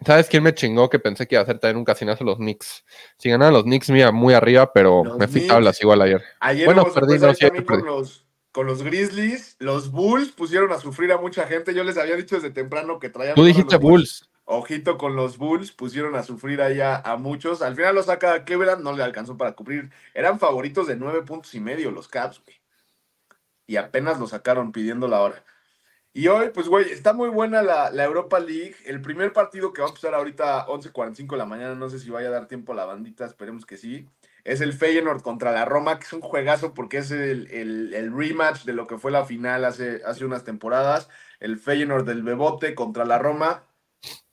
¿Sabes 0.06 0.28
quién 0.28 0.44
me 0.44 0.54
chingó 0.54 0.90
que 0.90 1.00
pensé 1.00 1.26
que 1.26 1.36
iba 1.36 1.40
a 1.40 1.44
hacer 1.44 1.60
también 1.60 1.78
un 1.78 1.86
casinazo 1.86 2.26
los 2.26 2.36
Knicks? 2.36 2.84
Si 3.18 3.30
ganaban 3.30 3.54
los 3.54 3.64
Knicks, 3.64 3.90
mira, 3.90 4.12
muy 4.12 4.34
arriba, 4.34 4.74
pero 4.74 5.06
Los 5.06 5.18
me 5.18 5.30
fui 5.30 5.48
tablas 5.48 5.82
igual 5.82 6.02
ayer. 6.02 6.22
Ayer 6.42 6.66
Bueno, 6.66 6.92
perdí, 6.92 7.18
no, 7.20 7.34
sí, 7.34 7.46
perdí. 7.50 7.64
con 7.64 7.86
los, 7.86 8.26
con 8.52 8.68
los 8.68 8.84
Grizzlies. 8.84 9.56
Los 9.60 9.92
Bulls 9.92 10.34
pusieron 10.34 10.74
a 10.74 10.78
sufrir 10.78 11.14
a 11.14 11.18
mucha 11.18 11.48
gente. 11.48 11.74
Yo 11.74 11.86
les 11.86 11.98
había 11.98 12.18
dicho 12.18 12.36
desde 12.36 12.50
temprano 12.50 13.00
que 13.00 13.08
traían. 13.10 13.36
Tú 13.36 13.46
dijiste 13.46 13.78
Bulls. 13.78 14.30
Ojito 14.46 14.98
con 14.98 15.16
los 15.16 15.38
Bulls, 15.38 15.72
pusieron 15.72 16.16
a 16.16 16.24
sufrir 16.24 16.62
ahí 16.62 16.82
a, 16.82 16.98
a 16.98 17.18
muchos. 17.18 17.62
Al 17.62 17.76
final 17.76 17.96
lo 17.96 18.04
saca 18.04 18.44
Cleveland, 18.46 18.84
no 18.84 18.94
le 18.94 19.04
alcanzó 19.04 19.38
para 19.38 19.54
cubrir. 19.54 19.92
Eran 20.14 20.40
favoritos 20.40 20.88
de 20.88 20.96
nueve 20.98 21.22
puntos 21.24 21.54
y 21.56 21.60
medio 21.62 21.92
los 21.92 22.08
Caps, 22.10 22.42
güey. 22.44 22.58
Y 23.68 23.78
apenas 23.78 24.20
lo 24.20 24.28
sacaron 24.28 24.72
pidiendo 24.72 25.08
la 25.08 25.22
hora. 25.22 25.44
Y 26.14 26.28
hoy, 26.28 26.50
pues, 26.54 26.68
güey, 26.70 26.92
está 26.92 27.14
muy 27.14 27.30
buena 27.30 27.64
la, 27.64 27.92
la 27.92 28.04
Europa 28.06 28.40
League. 28.40 28.76
El 28.86 29.02
primer 29.02 29.34
partido 29.34 29.74
que 29.74 29.82
va 29.82 29.88
a 29.88 29.90
empezar 29.92 30.14
ahorita 30.16 30.68
11.45 30.68 31.32
de 31.36 31.38
la 31.40 31.46
mañana, 31.46 31.76
no 31.76 31.90
sé 31.90 32.00
si 32.00 32.10
vaya 32.12 32.28
a 32.30 32.32
dar 32.32 32.48
tiempo 32.48 32.74
a 32.74 32.76
la 32.76 32.86
bandita, 32.86 33.26
esperemos 33.26 33.66
que 33.66 33.78
sí. 33.78 34.08
Es 34.44 34.62
el 34.62 34.74
Feyenoord 34.74 35.22
contra 35.24 35.52
la 35.54 35.66
Roma, 35.66 36.00
que 36.00 36.06
es 36.06 36.14
un 36.14 36.22
juegazo 36.22 36.74
porque 36.74 36.98
es 37.00 37.12
el, 37.12 37.48
el- 37.52 37.94
el 37.94 38.14
rematch 38.16 38.66
de 38.66 38.74
lo 38.74 38.88
que 38.88 38.98
fue 39.00 39.12
la 39.12 39.26
final 39.26 39.66
hace, 39.66 40.02
hace 40.06 40.26
unas 40.26 40.44
temporadas. 40.44 41.10
El 41.40 41.58
Feyenoord 41.58 42.06
del 42.06 42.24
Bebote 42.24 42.76
contra 42.76 43.06
la 43.06 43.18
Roma. 43.20 43.64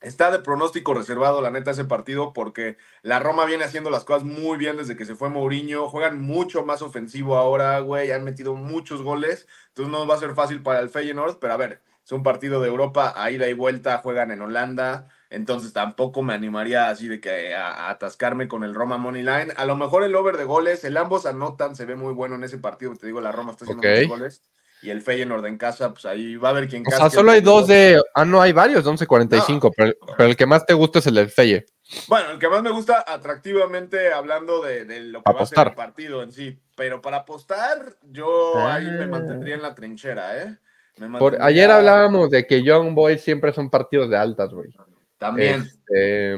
Está 0.01 0.31
de 0.31 0.39
pronóstico 0.39 0.95
reservado, 0.95 1.43
la 1.43 1.51
neta, 1.51 1.73
ese 1.73 1.85
partido, 1.85 2.33
porque 2.33 2.79
la 3.03 3.19
Roma 3.19 3.45
viene 3.45 3.65
haciendo 3.65 3.91
las 3.91 4.05
cosas 4.05 4.25
muy 4.25 4.57
bien 4.57 4.79
desde 4.79 4.97
que 4.97 5.05
se 5.05 5.15
fue 5.15 5.29
Mourinho. 5.29 5.89
Juegan 5.91 6.21
mucho 6.23 6.65
más 6.65 6.81
ofensivo 6.81 7.37
ahora, 7.37 7.79
güey. 7.81 8.11
Han 8.11 8.25
metido 8.25 8.55
muchos 8.55 9.03
goles. 9.03 9.47
Entonces 9.69 9.93
no 9.93 10.07
va 10.07 10.15
a 10.15 10.19
ser 10.19 10.35
fácil 10.35 10.63
para 10.63 10.81
el 10.81 10.89
Feyenoord, 10.89 11.39
pero 11.39 11.53
a 11.53 11.57
ver, 11.59 11.83
es 12.05 12.13
un 12.13 12.23
partido 12.23 12.61
de 12.63 12.69
Europa, 12.69 13.13
a 13.15 13.31
ida 13.31 13.47
y 13.49 13.53
vuelta, 13.53 13.99
juegan 13.99 14.31
en 14.31 14.41
Holanda. 14.41 15.09
Entonces 15.29 15.73
tampoco 15.75 16.23
me 16.23 16.33
animaría 16.35 16.89
así 16.89 17.07
de 17.07 17.21
que 17.21 17.55
a, 17.55 17.69
a 17.71 17.91
atascarme 17.91 18.49
con 18.49 18.65
el 18.65 18.75
Roma 18.75 18.97
Money 18.97 19.23
Line. 19.23 19.53
A 19.57 19.67
lo 19.67 19.77
mejor 19.77 20.03
el 20.03 20.15
over 20.15 20.39
de 20.39 20.45
goles, 20.45 20.83
el 20.85 20.97
ambos 20.97 21.27
anotan, 21.27 21.77
se 21.77 21.85
ve 21.85 21.95
muy 21.95 22.15
bueno 22.15 22.37
en 22.37 22.45
ese 22.45 22.57
partido. 22.59 22.97
Te 22.97 23.07
digo, 23.07 23.21
la 23.21 23.33
Roma 23.33 23.53
está 23.53 23.65
haciendo 23.67 23.83
Ok. 23.83 23.85
muchos 23.85 24.07
goles. 24.07 24.43
Y 24.83 24.91
el 24.91 25.03
Feyenoord 25.03 25.45
en 25.47 25.59
casa, 25.59 25.93
pues 25.93 26.07
ahí 26.07 26.37
va 26.37 26.49
a 26.49 26.51
haber 26.53 26.69
quien 26.69 26.83
O 26.87 26.91
sea, 26.91 27.11
solo 27.11 27.33
hay 27.33 27.41
dos 27.43 27.67
de. 27.67 28.01
Ah, 28.15 28.25
no, 28.25 28.41
hay 28.41 28.53
varios 28.53 28.85
de 28.85 28.91
11.45, 28.91 29.73
pero, 29.77 29.93
pero 30.17 30.29
el 30.31 30.37
que 30.37 30.47
más 30.47 30.65
te 30.65 30.73
gusta 30.75 31.01
es 31.01 31.07
el 31.07 31.15
del 31.17 31.29
Feye. 31.29 31.67
Bueno, 32.09 32.31
el 32.31 32.39
que 32.39 32.49
más 32.49 32.63
me 32.63 32.71
gusta 32.71 33.05
atractivamente 33.07 34.13
hablando 34.13 34.63
de, 34.63 34.85
de 34.85 35.01
lo 35.01 35.23
que 35.23 35.33
va 35.33 35.41
a 35.41 35.47
ser 35.47 35.59
Apostar. 35.59 35.69
el 35.69 35.75
partido 35.75 36.23
en 36.23 36.33
sí. 36.33 36.59
Pero 36.77 37.03
para 37.03 37.19
apostar, 37.19 37.95
yo 38.11 38.55
ahí 38.59 38.87
me 38.87 39.05
Ah. 39.05 39.09
mantendría 39.09 39.55
en 39.57 39.63
la 39.63 39.75
trinchera, 39.75 40.43
¿eh? 40.43 40.57
Me 40.99 41.07
Por, 41.19 41.33
mantendría- 41.33 41.45
ayer 41.47 41.71
hablábamos 41.71 42.31
de 42.31 42.47
que 42.47 42.63
Young 42.63 42.95
Boys 42.95 43.21
siempre 43.23 43.53
son 43.53 43.69
partidos 43.71 44.09
de 44.09 44.17
altas, 44.17 44.51
güey. 44.53 44.71
También. 45.19 45.63
Este, 45.63 46.37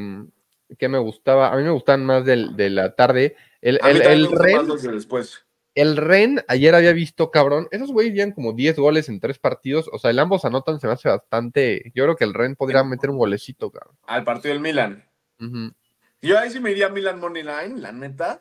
que 0.79 0.89
me 0.89 0.99
gustaba, 0.99 1.53
a 1.53 1.57
mí 1.57 1.63
me 1.63 1.71
gustan 1.71 2.05
más 2.05 2.25
del, 2.25 2.57
de 2.57 2.71
la 2.71 2.95
tarde. 2.95 3.37
El, 3.61 3.79
A 3.83 3.89
mí 3.89 4.01
el, 4.03 4.29
más 4.31 4.83
de 4.83 4.91
después. 4.91 5.45
El 5.75 5.97
Ren, 5.97 6.45
ayer 6.49 6.75
había 6.75 6.93
visto, 6.93 7.31
cabrón, 7.31 7.69
esos 7.71 7.91
güeyes 7.93 8.15
llevan 8.15 8.33
como 8.33 8.53
10 8.53 8.77
goles 8.79 9.09
en 9.09 9.21
tres 9.21 9.39
partidos. 9.39 9.89
O 9.93 9.99
sea, 9.99 10.11
el 10.11 10.19
ambos 10.19 10.45
anotan, 10.45 10.81
se 10.81 10.87
me 10.87 10.93
hace 10.93 11.09
bastante. 11.09 11.91
Yo 11.95 12.05
creo 12.05 12.17
que 12.17 12.25
el 12.25 12.35
Ren 12.35 12.57
podría 12.57 12.85
meter 12.85 13.11
un 13.11 13.19
golecito, 13.19 13.71
cabrón. 13.71 13.97
Al 14.07 14.25
partido 14.25 14.53
del 14.53 14.63
Milan. 14.63 15.05
Ujú. 15.41 15.73
Yo 16.21 16.39
ahí 16.39 16.51
sí 16.51 16.61
me 16.61 16.71
iría 16.71 16.89
Milan 16.89 17.19
Money 17.19 17.43
Line, 17.43 17.81
la 17.81 17.93
neta. 17.93 18.41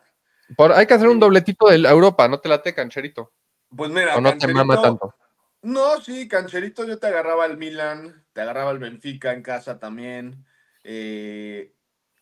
Por- 0.56 0.72
hay 0.72 0.86
que 0.86 0.94
hacer 0.94 1.08
un 1.08 1.18
dobletito 1.18 1.68
de 1.68 1.76
Europa, 1.76 2.28
no 2.28 2.38
te 2.40 2.48
late, 2.48 2.74
cancherito. 2.74 3.32
Pues 3.74 3.90
mira, 3.90 4.16
O 4.16 4.20
no 4.20 4.36
te 4.36 4.52
mama 4.52 4.80
tanto. 4.80 5.14
No, 5.62 6.00
sí, 6.00 6.26
Cancherito, 6.26 6.84
yo 6.84 6.98
te 6.98 7.06
agarraba 7.06 7.46
el 7.46 7.56
Milan, 7.56 8.24
te 8.32 8.40
agarraba 8.40 8.72
el 8.72 8.80
Benfica 8.80 9.32
en 9.32 9.42
casa 9.42 9.78
también. 9.78 10.44
Eh, 10.82 11.72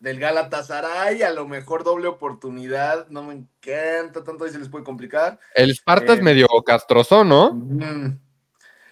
del 0.00 0.18
Galatasaray, 0.18 1.22
a 1.22 1.30
lo 1.30 1.46
mejor 1.46 1.84
doble 1.84 2.08
oportunidad. 2.08 3.06
No 3.08 3.22
me 3.22 3.34
encanta 3.34 4.24
tanto, 4.24 4.44
ahí 4.44 4.50
se 4.50 4.58
les 4.58 4.68
puede 4.68 4.84
complicar. 4.84 5.38
El 5.54 5.70
Sparta 5.70 6.14
es 6.14 6.18
Eh, 6.18 6.22
medio 6.22 6.48
castroso, 6.64 7.22
¿no? 7.22 7.52
Mm, 7.52 8.18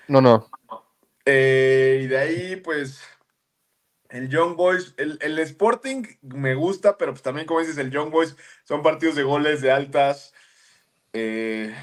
No, 0.08 0.20
no. 0.20 0.50
eh, 1.24 2.00
y 2.04 2.06
de 2.06 2.18
ahí, 2.18 2.56
pues, 2.56 3.00
el 4.10 4.28
Young 4.28 4.56
Boys, 4.56 4.94
el, 4.96 5.18
el 5.20 5.38
Sporting 5.40 6.04
me 6.22 6.54
gusta, 6.54 6.96
pero 6.96 7.12
pues 7.12 7.22
también, 7.22 7.46
como 7.46 7.60
dices, 7.60 7.76
el 7.78 7.90
Young 7.90 8.10
Boys 8.10 8.36
son 8.64 8.82
partidos 8.82 9.16
de 9.16 9.22
goles, 9.22 9.60
de 9.60 9.70
altas. 9.70 10.32
Eh, 11.12 11.74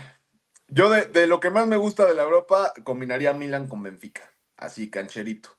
yo 0.67 0.89
de, 0.89 1.05
de 1.05 1.27
lo 1.27 1.39
que 1.39 1.49
más 1.51 1.67
me 1.67 1.77
gusta 1.77 2.05
de 2.05 2.15
la 2.15 2.23
Europa, 2.23 2.73
combinaría 2.83 3.33
Milan 3.33 3.67
con 3.67 3.83
Benfica, 3.83 4.31
así, 4.57 4.89
cancherito. 4.89 5.54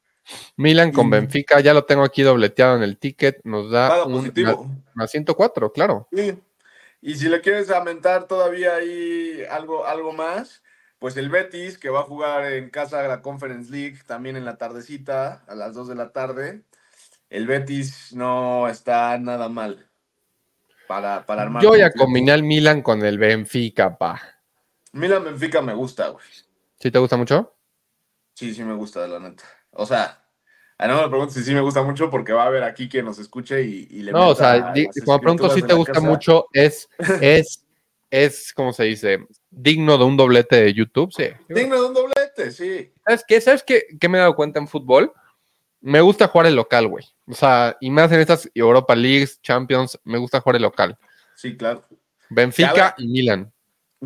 Milan 0.57 0.93
con 0.93 1.07
Y- 1.09 1.11
Benfica, 1.11 1.61
ya 1.61 1.75
lo 1.75 1.85
tengo 1.85 2.03
aquí 2.05 2.23
dobleteado 2.23 2.77
en 2.77 2.83
el 2.83 2.99
ticket, 2.99 3.41
nos 3.45 3.71
da 3.71 4.05
un 4.05 4.13
positivo. 4.15 4.69
más 4.95 5.11
104, 5.11 5.73
claro. 5.73 6.09
Sí. 6.13 6.39
Y 7.03 7.15
si 7.17 7.29
le 7.29 7.41
quieres 7.41 7.71
aumentar 7.71 8.27
todavía 8.27 8.75
ahí 8.77 9.43
algo, 9.51 9.87
algo 9.87 10.13
más, 10.13 10.63
pues 10.99 11.17
el 11.17 11.29
Betis, 11.29 11.79
que 11.79 11.91
va 11.91 12.01
a 12.01 12.05
jugar 12.05 12.51
en 12.53 12.71
casa 12.71 13.03
de 13.03 13.09
la 13.09 13.23
Conference 13.23 13.71
League 13.71 13.99
también 14.07 14.37
en 14.37 14.45
la 14.45 14.57
tardecita, 14.57 15.45
a 15.47 15.55
las 15.55 15.75
2 15.75 15.89
de 15.89 15.95
la 15.95 16.11
tarde. 16.11 16.63
El 17.31 17.47
Betis 17.47 18.13
no 18.15 18.69
está 18.69 19.17
nada 19.19 19.49
mal 19.49 19.89
para, 20.89 21.27
para 21.27 21.43
armar. 21.43 21.63
Yo 21.63 21.77
ya 21.77 21.93
combiné 21.93 22.33
al 22.33 22.43
Milan 22.43 22.83
con 22.83 23.05
el 23.05 23.19
Benfica, 23.19 23.97
pa. 23.99 24.21
Milan 24.93 25.25
Benfica 25.25 25.61
me 25.61 25.75
gusta, 25.75 26.09
güey. 26.09 26.25
¿Sí 26.81 26.91
te 26.91 26.99
gusta 26.99 27.17
mucho? 27.17 27.55
Sí, 28.35 28.55
sí 28.55 28.65
me 28.65 28.75
gusta, 28.75 29.07
la 29.07 29.19
neta. 29.21 29.45
O 29.77 29.87
sea, 29.87 30.23
a 30.79 30.87
no 30.87 31.03
me 31.03 31.09
preguntes 31.09 31.35
si 31.35 31.45
sí 31.45 31.55
me 31.55 31.61
gusta 31.61 31.83
mucho 31.83 32.11
porque 32.11 32.33
va 32.33 32.45
a 32.45 32.47
haber 32.47 32.63
aquí 32.63 32.89
quien 32.89 33.05
nos 33.05 33.19
escuche 33.19 33.63
y, 33.63 33.89
y 33.91 34.03
le 34.03 34.13
No, 34.13 34.29
o 34.29 34.35
sea, 34.35 34.75
como 35.05 35.21
pronto 35.21 35.51
sí 35.51 35.63
te 35.63 35.75
gusta 35.75 35.95
casa. 35.95 36.07
mucho, 36.07 36.47
es, 36.53 36.89
es, 37.21 37.65
es, 38.11 38.53
¿cómo 38.53 38.73
se 38.73 38.85
dice? 38.85 39.27
Digno 39.51 39.97
de 39.97 40.05
un 40.05 40.17
doblete 40.17 40.57
de 40.57 40.75
YouTube, 40.75 41.13
sí. 41.13 41.29
Digno 41.49 41.81
de 41.81 41.89
un 41.89 41.95
doblete, 41.95 42.51
sí. 42.51 42.93
¿Sabes 43.05 43.25
qué? 43.27 43.41
¿Sabes 43.41 43.63
qué, 43.63 43.85
qué 43.99 44.09
me 44.09 44.19
he 44.19 44.21
dado 44.21 44.37
cuenta 44.37 44.59
en 44.59 44.69
fútbol? 44.69 45.13
Me 45.81 46.01
gusta 46.01 46.29
jugar 46.29 46.47
el 46.47 46.57
local, 46.57 46.89
güey. 46.89 47.05
O 47.29 47.35
sea, 47.35 47.77
y 47.81 47.91
más 47.91 48.11
en 48.13 48.21
estas 48.21 48.51
Europa 48.55 48.95
Leagues, 48.95 49.41
Champions, 49.41 49.99
me 50.05 50.19
gusta 50.19 50.41
jugar 50.41 50.57
el 50.57 50.63
local. 50.63 50.99
Sí, 51.35 51.57
claro. 51.57 51.85
Benfica 52.29 52.95
y 52.99 53.07
Milan. 53.07 53.53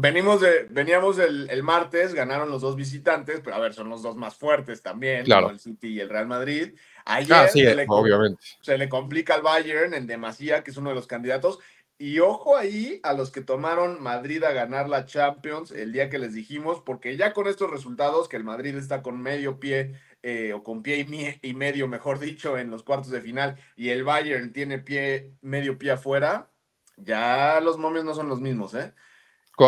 Venimos 0.00 0.40
de, 0.40 0.66
veníamos 0.70 1.18
el, 1.18 1.48
el 1.50 1.62
martes, 1.62 2.14
ganaron 2.14 2.50
los 2.50 2.62
dos 2.62 2.76
visitantes, 2.76 3.40
pero 3.44 3.56
a 3.56 3.58
ver, 3.58 3.74
son 3.74 3.88
los 3.88 4.02
dos 4.02 4.16
más 4.16 4.34
fuertes 4.36 4.82
también, 4.82 5.24
Claro. 5.24 5.50
el 5.50 5.60
City 5.60 5.88
y 5.88 6.00
el 6.00 6.08
Real 6.08 6.26
Madrid. 6.26 6.74
Ayer 7.04 7.32
Ah, 7.36 7.48
sí, 7.48 7.62
se, 7.64 7.74
le, 7.74 7.84
obviamente. 7.88 8.42
se 8.62 8.78
le 8.78 8.88
complica 8.88 9.34
al 9.34 9.42
Bayern 9.42 9.94
en 9.94 10.06
demasía, 10.06 10.62
que 10.64 10.70
es 10.70 10.76
uno 10.76 10.90
de 10.90 10.94
los 10.96 11.06
candidatos. 11.06 11.58
Y 11.98 12.18
ojo 12.20 12.56
ahí 12.56 12.98
a 13.02 13.12
los 13.12 13.30
que 13.30 13.42
tomaron 13.42 14.02
Madrid 14.02 14.42
a 14.44 14.52
ganar 14.52 14.88
la 14.88 15.04
Champions 15.04 15.70
el 15.70 15.92
día 15.92 16.08
que 16.08 16.18
les 16.18 16.32
dijimos, 16.32 16.80
porque 16.80 17.18
ya 17.18 17.34
con 17.34 17.46
estos 17.46 17.70
resultados, 17.70 18.26
que 18.26 18.36
el 18.38 18.44
Madrid 18.44 18.74
está 18.76 19.02
con 19.02 19.20
medio 19.20 19.60
pie, 19.60 20.00
eh, 20.22 20.54
o 20.54 20.62
con 20.62 20.82
pie 20.82 20.98
y, 21.00 21.04
mie- 21.04 21.38
y 21.42 21.52
medio, 21.52 21.88
mejor 21.88 22.18
dicho, 22.18 22.56
en 22.56 22.70
los 22.70 22.82
cuartos 22.84 23.10
de 23.10 23.20
final, 23.20 23.56
y 23.76 23.90
el 23.90 24.02
Bayern 24.04 24.52
tiene 24.52 24.78
pie, 24.78 25.32
medio 25.42 25.76
pie 25.78 25.90
afuera, 25.90 26.48
ya 26.96 27.60
los 27.60 27.76
momios 27.76 28.04
no 28.06 28.14
son 28.14 28.28
los 28.28 28.40
mismos, 28.40 28.72
¿eh? 28.74 28.94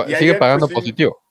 Y 0.01 0.15
Sigue 0.15 0.17
ayer, 0.17 0.39
pagando 0.39 0.67
pues, 0.67 0.71
sí. 0.71 0.75
positivo. 0.93 1.23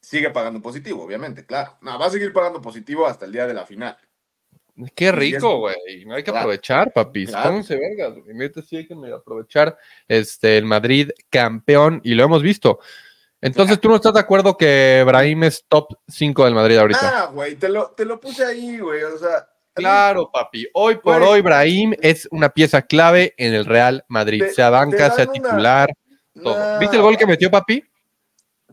sigue 0.00 0.30
pagando 0.30 0.60
positivo, 0.62 1.02
obviamente, 1.02 1.44
claro. 1.44 1.76
No, 1.80 1.98
va 1.98 2.06
a 2.06 2.10
seguir 2.10 2.32
pagando 2.32 2.60
positivo 2.62 3.06
hasta 3.06 3.24
el 3.26 3.32
día 3.32 3.46
de 3.46 3.54
la 3.54 3.66
final. 3.66 3.96
Qué 4.94 5.10
rico, 5.10 5.58
güey. 5.58 6.04
No 6.04 6.14
hay 6.14 6.22
que 6.22 6.30
Claro. 6.30 6.40
aprovechar, 6.40 6.92
papis. 6.92 7.30
Claro. 7.30 7.48
Pónganse 7.48 7.76
vergas, 7.76 8.14
güey. 8.22 8.36
Neta, 8.36 8.60
sí 8.62 8.76
hay 8.76 8.86
que 8.86 8.94
aprovechar 9.12 9.76
este, 10.06 10.58
el 10.58 10.64
Madrid 10.66 11.10
campeón 11.30 12.00
y 12.04 12.14
lo 12.14 12.24
hemos 12.24 12.42
visto. 12.42 12.78
Entonces, 13.40 13.80
¿tú 13.80 13.88
no 13.88 13.96
estás 13.96 14.12
de 14.14 14.20
acuerdo 14.20 14.56
que 14.56 15.02
Brahim 15.06 15.44
es 15.44 15.64
top 15.66 15.88
5 16.08 16.44
del 16.44 16.54
Madrid 16.54 16.76
ahorita? 16.76 17.22
Ah, 17.22 17.26
güey, 17.32 17.56
te 17.56 17.68
lo, 17.68 17.90
te 17.92 18.04
lo 18.04 18.20
puse 18.20 18.44
ahí, 18.44 18.78
güey. 18.78 19.02
O 19.02 19.18
sea, 19.18 19.48
Claro, 19.74 20.30
papi. 20.32 20.66
Hoy 20.72 20.96
por 20.96 21.18
Güey. 21.18 21.30
hoy, 21.32 21.40
Brahim 21.42 21.92
es 22.00 22.26
una 22.30 22.48
pieza 22.48 22.80
clave 22.82 23.34
en 23.36 23.52
el 23.52 23.66
Real 23.66 24.04
Madrid. 24.08 24.42
Te- 24.44 24.54
sea 24.54 24.70
banca, 24.70 25.10
sea 25.10 25.24
una- 25.24 25.32
titular, 25.32 25.90
todo. 26.42 26.78
¿Viste 26.78 26.96
el 26.96 27.02
gol 27.02 27.16
que 27.16 27.26
metió, 27.26 27.50
papi? 27.50 27.82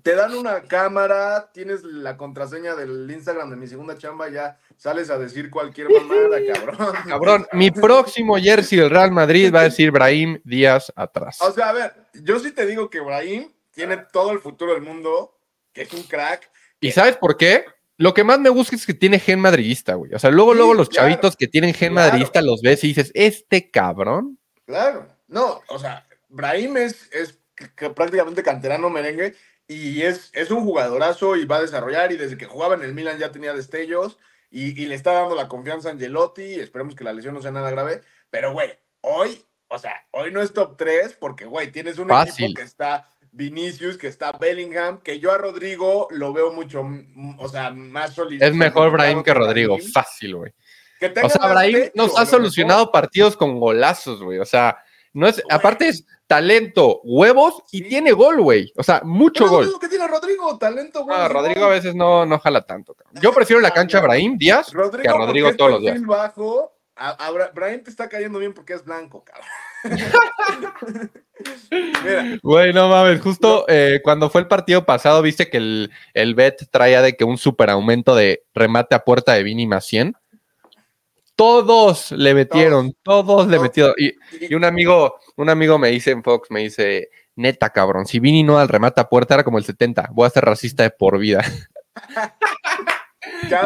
Te 0.01 0.15
dan 0.15 0.33
una 0.35 0.63
cámara, 0.63 1.49
tienes 1.53 1.81
la 1.83 2.17
contraseña 2.17 2.75
del 2.75 3.09
Instagram 3.09 3.49
de 3.51 3.55
mi 3.55 3.67
segunda 3.67 3.97
chamba, 3.97 4.27
ya 4.29 4.57
sales 4.75 5.09
a 5.09 5.17
decir 5.17 5.49
cualquier 5.49 5.87
mamada, 5.89 6.39
cabrón. 6.53 6.95
Cabrón, 7.07 7.47
mi 7.53 7.71
próximo 7.71 8.35
jersey 8.37 8.79
del 8.79 8.89
Real 8.89 9.11
Madrid 9.11 9.53
va 9.53 9.61
a 9.61 9.63
decir 9.63 9.91
Brahim 9.91 10.41
días 10.43 10.91
atrás. 10.95 11.41
O 11.41 11.51
sea, 11.51 11.69
a 11.69 11.73
ver, 11.73 11.93
yo 12.13 12.37
sí 12.39 12.51
te 12.51 12.65
digo 12.65 12.89
que 12.89 12.99
Brahim 12.99 13.49
tiene 13.71 13.97
todo 14.11 14.31
el 14.31 14.39
futuro 14.39 14.73
del 14.73 14.81
mundo, 14.83 15.37
que 15.71 15.83
es 15.83 15.93
un 15.93 16.03
crack. 16.03 16.51
¿Y 16.81 16.91
sabes 16.91 17.15
por 17.15 17.37
qué? 17.37 17.63
Lo 17.97 18.13
que 18.13 18.25
más 18.25 18.39
me 18.39 18.49
gusta 18.49 18.75
es 18.75 18.85
que 18.85 18.93
tiene 18.93 19.19
gen 19.19 19.39
madridista, 19.39 19.93
güey. 19.93 20.13
O 20.13 20.19
sea, 20.19 20.31
luego, 20.31 20.51
Sí, 20.51 20.57
luego 20.57 20.73
los 20.73 20.89
claro. 20.89 21.07
chavitos 21.07 21.37
que 21.37 21.47
tienen 21.47 21.73
gen 21.73 21.93
Claro. 21.93 22.09
madridista 22.09 22.41
los 22.41 22.61
ves 22.61 22.83
y 22.83 22.87
dices, 22.87 23.09
este 23.13 23.71
cabrón. 23.71 24.37
Claro. 24.65 25.07
No, 25.29 25.61
o 25.69 25.79
sea, 25.79 26.05
Brahim 26.27 26.75
es, 26.77 27.09
prácticamente 27.95 28.43
canterano 28.43 28.89
merengue 28.89 29.35
y 29.67 30.01
es, 30.01 30.31
es 30.33 30.51
un 30.51 30.63
jugadorazo 30.63 31.35
y 31.35 31.45
va 31.45 31.57
a 31.57 31.61
desarrollar 31.61 32.11
y 32.11 32.17
desde 32.17 32.37
que 32.37 32.45
jugaba 32.45 32.75
en 32.75 32.83
el 32.83 32.93
Milan 32.93 33.17
ya 33.17 33.31
tenía 33.31 33.53
destellos 33.53 34.17
y, 34.51 34.79
y 34.81 34.85
le 34.85 34.95
está 34.95 35.13
dando 35.13 35.35
la 35.35 35.47
confianza 35.47 35.89
a 35.89 35.91
Angelotti, 35.93 36.55
esperemos 36.55 36.95
que 36.95 37.03
la 37.03 37.13
lesión 37.13 37.33
no 37.33 37.41
sea 37.41 37.51
nada 37.51 37.71
grave, 37.71 38.01
pero 38.29 38.53
güey, 38.53 38.71
hoy, 39.01 39.43
o 39.67 39.79
sea, 39.79 40.05
hoy 40.11 40.31
no 40.31 40.41
es 40.41 40.53
top 40.53 40.77
3 40.77 41.17
porque 41.19 41.45
güey, 41.45 41.71
tienes 41.71 41.97
un 41.97 42.09
Fácil. 42.09 42.45
equipo 42.45 42.59
que 42.59 42.65
está 42.65 43.07
Vinicius, 43.33 43.97
que 43.97 44.07
está 44.07 44.31
Bellingham, 44.33 45.01
que 45.01 45.19
yo 45.19 45.31
a 45.31 45.37
Rodrigo 45.37 46.07
lo 46.11 46.31
veo 46.33 46.53
mucho, 46.53 46.87
o 47.39 47.49
sea, 47.49 47.71
más 47.71 48.13
sólido. 48.13 48.45
Es 48.45 48.53
mejor 48.53 48.91
Brahim 48.91 49.23
que 49.23 49.33
Rodrigo. 49.33 49.77
Fácil, 49.91 50.35
güey. 50.35 50.53
O 51.21 51.29
sea, 51.29 51.47
Brahim 51.47 51.89
nos 51.95 52.17
ha 52.17 52.25
solucionado 52.25 52.91
partidos 52.91 53.35
con 53.35 53.59
golazos, 53.59 54.21
güey. 54.21 54.37
O 54.37 54.45
sea, 54.45 54.77
no 55.13 55.27
es, 55.27 55.41
aparte 55.49 55.87
es 55.89 56.05
talento, 56.27 57.01
huevos 57.03 57.63
y 57.71 57.83
tiene 57.83 58.11
gol, 58.11 58.41
güey. 58.41 58.71
O 58.75 58.83
sea, 58.83 59.01
mucho 59.03 59.47
gol. 59.47 59.65
Es 59.65 59.71
lo 59.71 59.79
que 59.79 59.87
tiene 59.89 60.07
Rodrigo, 60.07 60.57
talento, 60.57 61.03
güey. 61.03 61.15
Ah, 61.17 61.27
sí, 61.27 61.33
Rodrigo 61.33 61.65
a 61.65 61.69
veces 61.69 61.93
no, 61.95 62.25
no 62.25 62.39
jala 62.39 62.65
tanto. 62.65 62.93
cabrón. 62.95 63.21
Yo 63.21 63.31
prefiero 63.33 63.61
la 63.61 63.71
cancha 63.71 63.99
a 63.99 64.01
Brahim 64.01 64.37
Díaz 64.37 64.71
Rodrigo, 64.73 65.03
que 65.03 65.09
a 65.09 65.13
Rodrigo 65.13 65.55
todos 65.55 65.71
los 65.71 65.81
días. 65.81 66.01
bajo. 66.01 66.71
A, 66.95 67.09
a 67.09 67.31
Bra- 67.31 67.51
Brian 67.55 67.83
te 67.83 67.89
está 67.89 68.07
cayendo 68.07 68.37
bien 68.37 68.53
porque 68.53 68.73
es 68.73 68.83
blanco, 68.85 69.23
cabrón. 69.23 69.47
Güey, 72.41 72.73
no 72.73 72.87
mames, 72.89 73.21
justo 73.21 73.65
eh, 73.67 73.99
cuando 74.03 74.29
fue 74.29 74.41
el 74.41 74.47
partido 74.47 74.85
pasado, 74.85 75.21
viste 75.21 75.49
que 75.49 75.57
el, 75.57 75.91
el 76.13 76.35
bet 76.35 76.67
traía 76.71 77.01
de 77.01 77.15
que 77.17 77.23
un 77.23 77.37
super 77.37 77.69
aumento 77.69 78.15
de 78.15 78.43
remate 78.53 78.95
a 78.95 79.03
puerta 79.03 79.33
de 79.33 79.43
Vini 79.43 79.67
más 79.67 79.85
100. 79.85 80.15
Todos 81.35 82.11
le 82.11 82.33
metieron, 82.33 82.93
todos, 83.03 83.47
le 83.47 83.59
metieron. 83.59 83.93
Y, 83.97 84.13
y 84.39 84.53
un 84.55 84.63
amigo, 84.65 85.19
un 85.35 85.49
amigo 85.49 85.77
me 85.79 85.89
dice 85.89 86.11
en 86.11 86.23
Fox, 86.23 86.51
me 86.51 86.59
dice, 86.61 87.09
neta 87.35 87.71
cabrón, 87.71 88.05
si 88.05 88.19
Vini 88.19 88.43
no 88.43 88.59
al 88.59 88.67
remate 88.69 89.01
a 89.01 89.09
puerta 89.09 89.33
era 89.33 89.43
como 89.43 89.57
el 89.57 89.65
70, 89.65 90.09
voy 90.11 90.27
a 90.27 90.29
ser 90.29 90.45
racista 90.45 90.83
de 90.83 90.91
por 90.91 91.17
vida. 91.17 91.43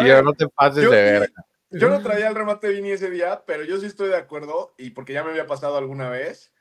Y 0.01 0.07
yo, 0.07 0.21
no 0.21 0.33
te 0.33 0.47
pases 0.47 0.83
yo, 0.83 0.91
de 0.91 1.01
verga. 1.01 1.45
yo 1.71 1.89
no 1.89 2.01
traía 2.01 2.27
el 2.27 2.35
remate 2.35 2.69
Vini 2.69 2.91
ese 2.91 3.09
día, 3.09 3.43
pero 3.45 3.63
yo 3.63 3.79
sí 3.79 3.85
estoy 3.85 4.09
de 4.09 4.17
acuerdo, 4.17 4.73
y 4.77 4.91
porque 4.91 5.13
ya 5.13 5.23
me 5.23 5.31
había 5.31 5.47
pasado 5.47 5.77
alguna 5.77 6.09
vez, 6.09 6.51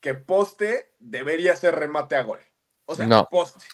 que 0.00 0.14
poste 0.14 0.92
debería 0.98 1.56
ser 1.56 1.74
remate 1.74 2.16
a 2.16 2.22
gol. 2.22 2.38
O 2.86 2.94
sea, 2.94 3.06
No. 3.06 3.28
poste. 3.30 3.64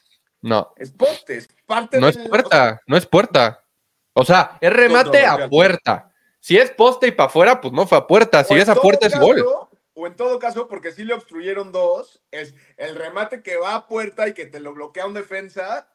No, 0.41 0.73
Es 0.77 0.91
poste, 0.91 1.37
es 1.37 1.49
parte 1.67 2.01
no 2.01 2.09
es 2.09 2.17
del- 2.17 2.23
o 2.23 2.25
sea, 2.25 2.31
puerta, 2.31 2.81
no 2.87 2.97
es 2.97 3.07
puerta. 3.07 3.65
O 4.15 4.25
sea, 4.25 4.59
es 4.61 4.73
remate 4.73 5.25
a 5.25 5.49
puerta. 5.49 6.12
Si 6.43 6.59
es 6.59 6.73
poste 6.73 7.07
y 7.07 7.13
para 7.13 7.29
afuera, 7.29 7.61
pues 7.61 7.73
no 7.73 7.87
fue 7.87 7.99
a 7.99 8.07
puerta. 8.09 8.43
Si 8.43 8.55
es 8.55 8.69
a 8.69 8.75
puerta, 8.75 9.07
es 9.07 9.17
gol. 9.19 9.45
O 9.95 10.07
en 10.09 10.17
todo 10.17 10.41
caso, 10.41 10.67
porque 10.67 10.91
sí 10.91 11.05
le 11.05 11.15
obstruyeron 11.15 11.71
dos, 11.71 12.21
es 12.33 12.53
el 12.79 12.97
remate 12.97 13.43
que 13.45 13.57
va 13.57 13.75
a 13.77 13.87
puerta 13.87 14.27
y 14.27 14.35
que 14.35 14.47
te 14.47 14.59
lo 14.59 14.73
bloquea 14.75 15.07
un 15.07 15.15
defensa. 15.15 15.89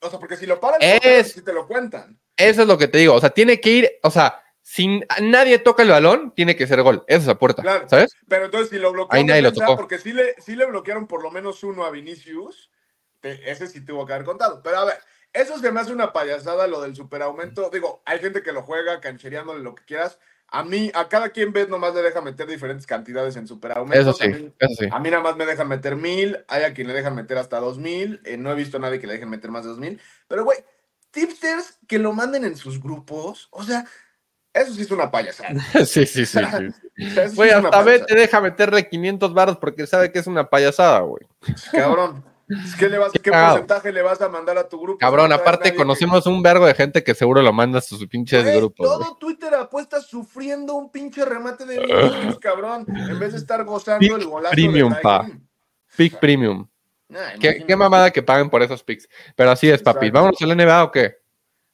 O 0.00 0.10
sea, 0.10 0.18
porque 0.18 0.36
si 0.36 0.46
lo 0.46 0.58
paran, 0.58 0.80
Es- 0.82 1.32
si 1.32 1.42
te 1.42 1.52
lo 1.52 1.68
cuentan. 1.68 2.18
Eso 2.36 2.62
es 2.62 2.68
lo 2.68 2.76
que 2.76 2.88
te 2.88 2.98
digo. 2.98 3.14
O 3.14 3.20
sea, 3.20 3.30
tiene 3.30 3.60
que 3.60 3.70
ir, 3.70 3.90
o 4.02 4.10
sea, 4.10 4.42
si 4.62 5.00
nadie 5.22 5.58
toca 5.60 5.84
el 5.84 5.90
balón, 5.90 6.32
tiene 6.34 6.56
que 6.56 6.66
ser 6.66 6.82
gol. 6.82 7.04
Eso 7.06 7.20
es 7.22 7.28
a 7.28 7.38
puerta, 7.38 7.62
Claro. 7.62 7.88
¿sabes? 7.88 8.16
Pero 8.26 8.46
entonces 8.46 8.70
si 8.70 8.78
lo 8.78 8.90
bloqueó 8.92 9.16
Ahí 9.16 9.22
nadie 9.24 9.42
lo 9.42 9.52
tocó. 9.52 9.76
porque 9.76 9.98
sí 9.98 10.12
le, 10.12 10.34
sí 10.40 10.56
le 10.56 10.66
bloquearon 10.66 11.06
por 11.06 11.22
lo 11.22 11.30
menos 11.30 11.62
uno 11.62 11.84
a 11.84 11.90
Vinicius, 11.90 12.72
te- 13.20 13.48
ese 13.48 13.68
sí 13.68 13.84
tuvo 13.84 14.04
que 14.04 14.14
haber 14.14 14.24
contado. 14.26 14.60
Pero 14.64 14.78
a 14.78 14.84
ver, 14.86 14.98
eso 15.34 15.58
se 15.58 15.70
me 15.70 15.80
hace 15.80 15.92
una 15.92 16.12
payasada 16.12 16.66
lo 16.66 16.80
del 16.80 16.96
superaumento. 16.96 17.68
Digo, 17.70 18.00
hay 18.06 18.20
gente 18.20 18.42
que 18.42 18.52
lo 18.52 18.62
juega 18.62 19.00
canchereándole 19.00 19.62
lo 19.62 19.74
que 19.74 19.84
quieras. 19.84 20.18
A 20.48 20.62
mí, 20.62 20.90
a 20.94 21.08
cada 21.08 21.30
quien 21.30 21.52
ves 21.52 21.68
nomás 21.68 21.94
le 21.94 22.02
deja 22.02 22.20
meter 22.20 22.46
diferentes 22.46 22.86
cantidades 22.86 23.34
en 23.36 23.46
superaumento. 23.48 24.00
Eso 24.00 24.12
sí, 24.12 24.30
También- 24.30 24.54
eso 24.58 24.74
sí. 24.78 24.88
A 24.90 24.98
mí 25.00 25.10
nada 25.10 25.22
más 25.22 25.36
me 25.36 25.44
dejan 25.46 25.66
meter 25.68 25.96
mil, 25.96 26.38
hay 26.48 26.62
a 26.62 26.72
quien 26.72 26.86
le 26.86 26.94
dejan 26.94 27.14
meter 27.14 27.36
hasta 27.38 27.58
dos 27.60 27.76
mil, 27.78 28.20
eh, 28.24 28.36
no 28.36 28.52
he 28.52 28.54
visto 28.54 28.76
a 28.76 28.80
nadie 28.80 29.00
que 29.00 29.06
le 29.08 29.14
dejen 29.14 29.28
meter 29.30 29.50
más 29.50 29.64
de 29.64 29.70
dos 29.70 29.78
mil, 29.80 30.00
pero 30.28 30.44
güey, 30.44 30.58
tipsters 31.10 31.78
que 31.88 31.98
lo 31.98 32.12
manden 32.12 32.44
en 32.44 32.56
sus 32.56 32.80
grupos, 32.80 33.48
o 33.50 33.62
sea, 33.64 33.84
Eso 34.52 34.72
sí 34.72 34.82
es 34.82 34.90
una 34.92 35.10
payasada. 35.10 35.48
sí, 35.86 36.06
sí, 36.06 36.24
sí. 36.24 36.38
sí. 36.38 36.70
Sí 36.96 37.34
Güey, 37.34 37.50
una 37.50 37.58
hasta 37.58 37.70
payasada. 37.70 37.82
vete, 37.84 38.14
deja 38.14 38.40
meterle 38.40 38.88
500 38.88 39.34
baros 39.34 39.56
porque 39.58 39.84
sabe 39.88 40.12
que 40.12 40.20
es 40.20 40.28
una 40.28 40.48
payasada, 40.48 41.00
güey. 41.00 41.26
Cabrón. 41.72 42.24
¿Qué, 42.78 42.88
le 42.88 42.98
vas, 42.98 43.12
Qué 43.12 43.18
¿Qué 43.20 43.30
cagado. 43.30 43.52
porcentaje 43.52 43.92
le 43.92 44.02
vas 44.02 44.20
a 44.20 44.28
mandar 44.28 44.58
a 44.58 44.68
tu 44.68 44.80
grupo? 44.80 44.98
Cabrón, 44.98 45.30
No 45.30 45.34
aparte 45.36 45.60
nadie 45.64 45.72
que- 45.72 45.76
conocemos 45.78 46.26
un 46.26 46.42
vergo 46.42 46.66
de 46.66 46.74
gente 46.74 47.02
que 47.02 47.14
seguro 47.14 47.40
lo 47.42 47.52
manda 47.52 47.78
a 47.78 47.82
sus 47.82 48.06
pinches 48.06 48.44
grupos, 48.56 48.86
todo 48.86 49.16
Twitter 49.16 49.54
apuesta 49.54 50.00
sufriendo 50.00 50.74
un 50.74 50.90
pinche 50.90 51.24
remate 51.24 51.64
de 51.64 51.78
Vinicius, 51.86 52.38
cabrón. 52.38 52.84
En 52.88 53.18
vez 53.18 53.32
de 53.32 53.38
estar 53.38 53.64
gozando 53.64 54.00
Pick 54.00 54.12
el 54.12 54.26
golazo 54.26 54.52
premium, 54.54 54.92
de 54.92 55.00
pa. 55.00 55.26
Pick 55.96 56.18
Premium. 56.18 56.66
Nah, 57.08 57.38
¿Qué, 57.40 57.64
qué 57.66 57.76
mamada 57.76 58.10
que 58.10 58.22
paguen 58.22 58.50
por 58.50 58.62
esos 58.62 58.82
picks. 58.82 59.08
Pero 59.36 59.50
así 59.50 59.70
es, 59.70 59.82
papi. 59.82 60.06
Exacto. 60.06 60.14
¿Vámonos 60.18 60.42
a 60.42 60.46
la 60.46 60.54
NBA 60.54 60.84
o 60.84 60.90
qué? 60.90 61.18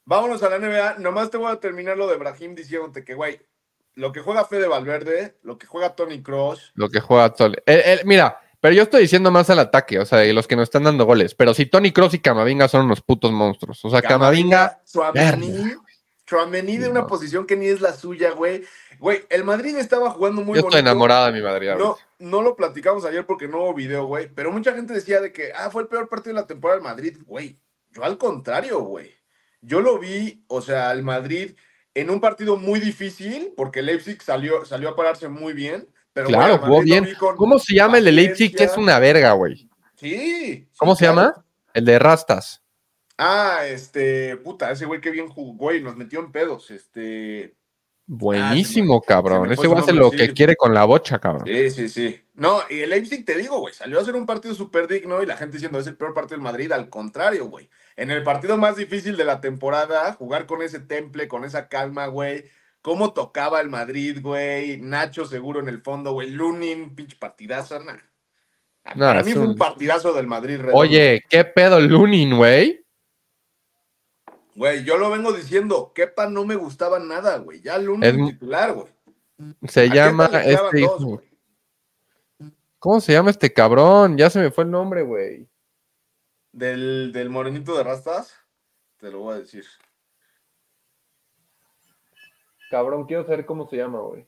Vámonos 0.04 0.42
a 0.42 0.50
la 0.50 0.58
NBA. 0.58 0.96
Nomás 0.98 1.30
te 1.30 1.36
voy 1.38 1.50
a 1.52 1.56
terminar 1.60 1.96
lo 1.96 2.06
de 2.08 2.16
Brahim 2.16 2.54
diciéndote 2.54 3.04
que, 3.04 3.14
güey, 3.14 3.40
lo 3.94 4.12
que 4.12 4.20
juega 4.20 4.44
Fede 4.44 4.66
Valverde, 4.68 5.36
lo 5.42 5.56
que 5.56 5.66
juega 5.66 5.94
Tony 5.94 6.22
Cross, 6.22 6.72
Lo 6.74 6.88
que 6.90 7.00
juega 7.00 7.32
el- 7.66 8.00
mira, 8.04 8.38
pero 8.60 8.74
yo 8.74 8.82
estoy 8.84 9.02
diciendo 9.02 9.30
más 9.30 9.48
al 9.50 9.58
ataque, 9.58 9.98
o 9.98 10.04
sea, 10.04 10.18
de 10.18 10.32
los 10.32 10.46
que 10.46 10.56
nos 10.56 10.64
están 10.64 10.84
dando 10.84 11.04
goles. 11.06 11.34
Pero 11.34 11.54
si 11.54 11.66
Tony 11.66 11.92
Cross 11.92 12.14
y 12.14 12.18
Camavinga 12.20 12.68
son 12.68 12.84
unos 12.86 13.00
putos 13.00 13.32
monstruos. 13.32 13.84
O 13.84 13.90
sea, 13.90 14.02
Camavinga. 14.02 14.80
Chouameni 16.26 16.76
de 16.78 16.88
una 16.88 17.00
No. 17.00 17.06
posición 17.08 17.46
que 17.46 17.56
ni 17.56 17.66
es 17.66 17.80
la 17.80 17.92
suya, 17.92 18.30
güey. 18.32 18.62
Güey, 19.00 19.24
el 19.30 19.42
Madrid 19.44 19.76
estaba 19.76 20.10
jugando 20.10 20.42
muy 20.42 20.54
yo 20.54 20.60
estoy 20.60 20.70
bonito. 20.76 20.78
enamorada 20.78 21.26
de 21.26 21.32
mi 21.32 21.42
Madrid. 21.42 21.70
No, 21.76 21.96
no 22.20 22.42
lo 22.42 22.54
platicamos 22.54 23.04
ayer 23.04 23.26
porque 23.26 23.48
no 23.48 23.62
hubo 23.62 23.74
video, 23.74 24.06
güey. 24.06 24.28
Pero 24.32 24.52
mucha 24.52 24.72
gente 24.72 24.92
decía 24.94 25.20
de 25.20 25.32
que, 25.32 25.52
ah, 25.52 25.70
fue 25.70 25.82
el 25.82 25.88
peor 25.88 26.08
partido 26.08 26.34
de 26.36 26.40
la 26.42 26.46
temporada 26.46 26.78
del 26.78 26.84
Madrid. 26.88 27.16
Güey, 27.26 27.56
yo 27.90 28.04
al 28.04 28.16
contrario, 28.18 28.78
güey. 28.80 29.12
Yo 29.60 29.80
lo 29.80 29.98
vi, 29.98 30.44
o 30.46 30.62
sea, 30.62 30.92
el 30.92 31.02
Madrid 31.02 31.52
en 31.94 32.08
un 32.10 32.20
partido 32.20 32.56
muy 32.56 32.78
difícil, 32.78 33.52
porque 33.56 33.82
Leipzig 33.82 34.22
salió, 34.22 34.64
salió 34.64 34.90
a 34.90 34.96
pararse 34.96 35.28
muy 35.28 35.52
bien. 35.52 35.88
Pero, 36.12 36.28
Claro, 36.28 36.58
jugó 36.58 36.82
bien. 36.82 37.08
¿Cómo 37.36 37.58
se 37.58 37.74
llama 37.74 37.98
el 37.98 38.04
de 38.04 38.12
Leipzig? 38.12 38.54
Que 38.54 38.64
es 38.64 38.76
una 38.76 38.98
verga, 38.98 39.32
güey. 39.32 39.68
Sí. 39.96 40.68
¿Cómo 40.76 40.94
sí, 40.94 41.00
se 41.00 41.12
claro. 41.12 41.20
llama? 41.20 41.44
El 41.74 41.84
de 41.84 41.98
Rastas. 41.98 42.62
Ah, 43.16 43.60
este, 43.66 44.36
puta, 44.38 44.70
ese 44.70 44.86
güey 44.86 45.00
que 45.00 45.10
bien 45.10 45.28
jugó, 45.28 45.52
güey, 45.52 45.82
nos 45.82 45.94
metió 45.96 46.20
en 46.20 46.32
pedos, 46.32 46.70
este. 46.70 47.54
Buenísimo, 48.06 48.96
Ah, 48.96 49.06
cabrón. 49.06 49.52
Ese 49.52 49.68
güey 49.68 49.78
hace 49.78 49.92
lo 49.92 50.10
que 50.10 50.32
quiere 50.32 50.56
con 50.56 50.74
la 50.74 50.84
bocha, 50.84 51.20
cabrón. 51.20 51.46
Sí, 51.46 51.70
sí, 51.70 51.88
sí. 51.88 52.24
No, 52.34 52.60
y 52.68 52.80
el 52.80 52.90
Leipzig, 52.90 53.24
te 53.24 53.36
digo, 53.36 53.60
güey, 53.60 53.72
salió 53.74 53.98
a 53.98 54.02
hacer 54.02 54.16
un 54.16 54.26
partido 54.26 54.54
súper 54.54 54.88
digno 54.88 55.22
y 55.22 55.26
la 55.26 55.36
gente 55.36 55.58
diciendo 55.58 55.78
es 55.78 55.86
el 55.86 55.96
peor 55.96 56.14
partido 56.14 56.36
del 56.38 56.42
Madrid. 56.42 56.72
Al 56.72 56.88
contrario, 56.88 57.46
güey. 57.46 57.68
En 57.96 58.10
el 58.10 58.24
partido 58.24 58.56
más 58.56 58.76
difícil 58.76 59.16
de 59.16 59.24
la 59.24 59.40
temporada, 59.40 60.14
jugar 60.14 60.46
con 60.46 60.62
ese 60.62 60.80
temple, 60.80 61.28
con 61.28 61.44
esa 61.44 61.68
calma, 61.68 62.06
güey. 62.06 62.46
Cómo 62.82 63.12
tocaba 63.12 63.60
el 63.60 63.68
Madrid, 63.68 64.18
güey. 64.22 64.80
Nacho 64.80 65.26
seguro 65.26 65.60
en 65.60 65.68
el 65.68 65.82
fondo, 65.82 66.12
güey. 66.12 66.30
Lunin, 66.30 66.94
pinche 66.94 67.16
partidazo, 67.16 67.78
nah. 67.80 67.98
Ah, 68.84 68.94
Para 68.98 69.22
mí 69.22 69.32
fue 69.32 69.42
un- 69.42 69.56
partidazo 69.56 70.12
del 70.14 70.26
Madrid. 70.26 70.56
redondo. 70.56 70.78
Oye, 70.78 71.22
¿qué 71.28 71.44
pedo 71.44 71.78
Lunin, 71.80 72.36
güey? 72.36 72.84
Güey, 74.54 74.84
yo 74.84 74.96
lo 74.96 75.10
vengo 75.10 75.32
diciendo. 75.32 75.92
Kepa 75.94 76.28
no 76.28 76.44
me 76.44 76.56
gustaba 76.56 76.98
nada, 76.98 77.36
güey. 77.38 77.60
Ya 77.60 77.78
Lunin 77.78 78.02
Es 78.04 78.16
titular, 78.32 78.72
güey. 78.72 78.88
Se 79.68 79.82
A 79.82 79.86
llama 79.94 80.26
este 80.26 80.80
dos, 80.80 81.00
hijo. 81.00 81.04
güey. 81.06 81.30
¿Cómo 82.78 83.00
se 83.00 83.12
llama 83.12 83.30
este 83.30 83.52
cabrón? 83.52 84.16
Ya 84.16 84.30
se 84.30 84.38
me 84.40 84.50
fue 84.50 84.64
el 84.64 84.70
nombre, 84.70 85.02
güey. 85.02 85.46
Del, 86.52 87.12
del 87.12 87.28
morenito 87.30 87.76
de 87.76 87.84
rastas, 87.84 88.34
te 88.96 89.10
lo 89.10 89.20
voy 89.20 89.34
a 89.36 89.40
decir. 89.40 89.64
Cabrón, 92.70 93.04
quiero 93.04 93.24
saber 93.24 93.44
cómo 93.44 93.68
se 93.68 93.76
llama, 93.76 93.98
güey. 94.00 94.24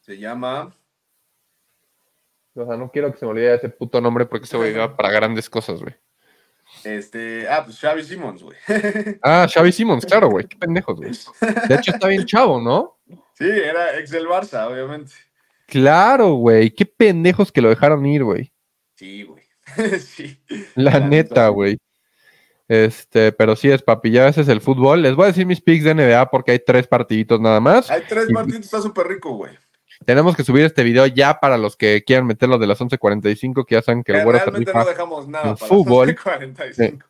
Se 0.00 0.18
llama. 0.18 0.74
O 2.54 2.66
sea, 2.66 2.76
no 2.76 2.90
quiero 2.90 3.12
que 3.12 3.18
se 3.18 3.24
me 3.24 3.30
olvide 3.30 3.54
ese 3.54 3.68
puto 3.68 4.00
nombre 4.00 4.26
porque 4.26 4.44
ese 4.44 4.56
güey 4.56 4.74
va 4.74 4.96
para 4.96 5.12
grandes 5.12 5.48
cosas, 5.48 5.80
güey. 5.80 5.94
Este. 6.82 7.48
Ah, 7.48 7.64
pues 7.64 7.78
Xavi 7.78 8.02
Simons, 8.02 8.42
güey. 8.42 8.56
Ah, 9.22 9.46
Xavi 9.48 9.70
Simons, 9.70 10.04
claro, 10.04 10.28
güey. 10.30 10.46
Qué 10.46 10.56
pendejos, 10.56 10.96
güey. 10.96 11.12
De 11.68 11.74
hecho, 11.76 11.92
está 11.92 12.08
bien 12.08 12.24
chavo, 12.26 12.60
¿no? 12.60 12.98
Sí, 13.34 13.48
era 13.48 13.96
ex 13.98 14.10
del 14.10 14.26
Barça, 14.26 14.66
obviamente. 14.66 15.12
Claro, 15.68 16.34
güey. 16.34 16.70
Qué 16.70 16.86
pendejos 16.86 17.52
que 17.52 17.60
lo 17.60 17.68
dejaron 17.68 18.04
ir, 18.04 18.24
güey. 18.24 18.52
Sí, 18.96 19.22
güey. 19.22 19.44
sí. 20.00 20.42
La 20.74 20.98
neta. 20.98 21.48
güey. 21.48 21.78
Este, 22.68 23.32
pero 23.32 23.56
sí 23.56 23.70
es, 23.70 23.82
papi, 23.82 24.10
ya 24.10 24.28
ese 24.28 24.40
es 24.40 24.48
el 24.48 24.60
fútbol. 24.60 25.02
Les 25.02 25.14
voy 25.14 25.24
a 25.24 25.28
decir 25.28 25.46
mis 25.46 25.60
picks 25.60 25.84
de 25.84 25.94
NBA 25.94 26.30
porque 26.30 26.52
hay 26.52 26.58
tres 26.60 26.86
partiditos 26.86 27.40
nada 27.40 27.60
más. 27.60 27.90
Hay 27.90 28.02
tres 28.08 28.28
partidos, 28.32 28.60
está 28.60 28.80
súper 28.80 29.06
rico, 29.06 29.34
güey. 29.36 29.52
Tenemos 30.04 30.36
que 30.36 30.44
subir 30.44 30.64
este 30.64 30.82
video 30.82 31.06
ya 31.06 31.40
para 31.40 31.56
los 31.56 31.76
que 31.76 32.02
quieran 32.04 32.26
meterlo 32.26 32.58
de 32.58 32.66
las 32.66 32.80
11.45, 32.80 33.64
que 33.64 33.76
ya 33.76 33.82
saben 33.82 34.02
que 34.02 34.12
el 34.12 34.24
güero 34.24 34.38
Realmente 34.40 34.72
no 34.72 34.84
dejamos 34.84 35.28
nada 35.28 35.54
para 35.54 35.66
fútbol. 35.68 36.08
las 36.08 36.20
45. 36.20 37.06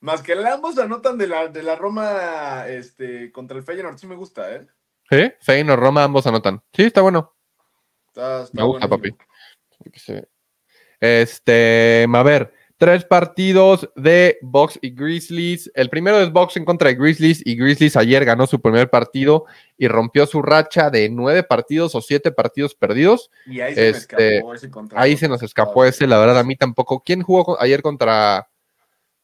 Más 0.00 0.22
que 0.22 0.32
ambos 0.34 0.78
anotan 0.78 1.18
de 1.18 1.26
la, 1.26 1.48
de 1.48 1.62
la 1.62 1.74
Roma 1.74 2.68
este, 2.68 3.32
contra 3.32 3.56
el 3.56 3.64
Feyenoord, 3.64 3.98
sí 3.98 4.06
me 4.06 4.14
gusta, 4.14 4.54
¿eh? 4.54 4.66
¿Sí? 5.10 5.32
Feyenoord, 5.40 5.80
Roma, 5.80 6.04
ambos 6.04 6.26
anotan. 6.26 6.62
Sí, 6.72 6.84
está 6.84 7.00
bueno. 7.00 7.34
Está, 8.06 8.44
está 8.44 8.56
Me 8.56 8.62
gusta, 8.62 8.86
buenísimo. 8.86 9.18
papi. 9.18 9.98
Sí. 9.98 10.14
Este, 11.00 12.06
a 12.12 12.22
ver, 12.22 12.52
tres 12.78 13.04
partidos 13.04 13.90
de 13.96 14.38
Box 14.40 14.78
y 14.80 14.90
Grizzlies. 14.90 15.70
El 15.74 15.90
primero 15.90 16.20
es 16.20 16.30
Box 16.30 16.56
en 16.56 16.64
contra 16.64 16.88
de 16.88 16.94
Grizzlies 16.94 17.42
y 17.44 17.56
Grizzlies 17.56 17.96
ayer 17.96 18.24
ganó 18.24 18.46
su 18.46 18.60
primer 18.60 18.88
partido 18.88 19.46
y 19.76 19.88
rompió 19.88 20.26
su 20.26 20.40
racha 20.42 20.88
de 20.88 21.08
nueve 21.10 21.42
partidos 21.42 21.96
o 21.96 22.00
siete 22.00 22.30
partidos 22.30 22.76
perdidos. 22.76 23.30
Y 23.46 23.60
ahí 23.60 23.74
se 23.74 23.88
Este, 23.90 24.36
escapó 24.36 24.54
ese 24.54 24.70
contra. 24.70 25.00
Ahí 25.02 25.16
se 25.16 25.28
nos 25.28 25.42
escapó 25.42 25.84
ese, 25.84 26.06
la 26.06 26.18
verdad, 26.18 26.38
a 26.38 26.44
mí 26.44 26.54
tampoco. 26.54 27.02
¿Quién 27.04 27.22
jugó 27.22 27.60
ayer 27.60 27.82
contra, 27.82 28.48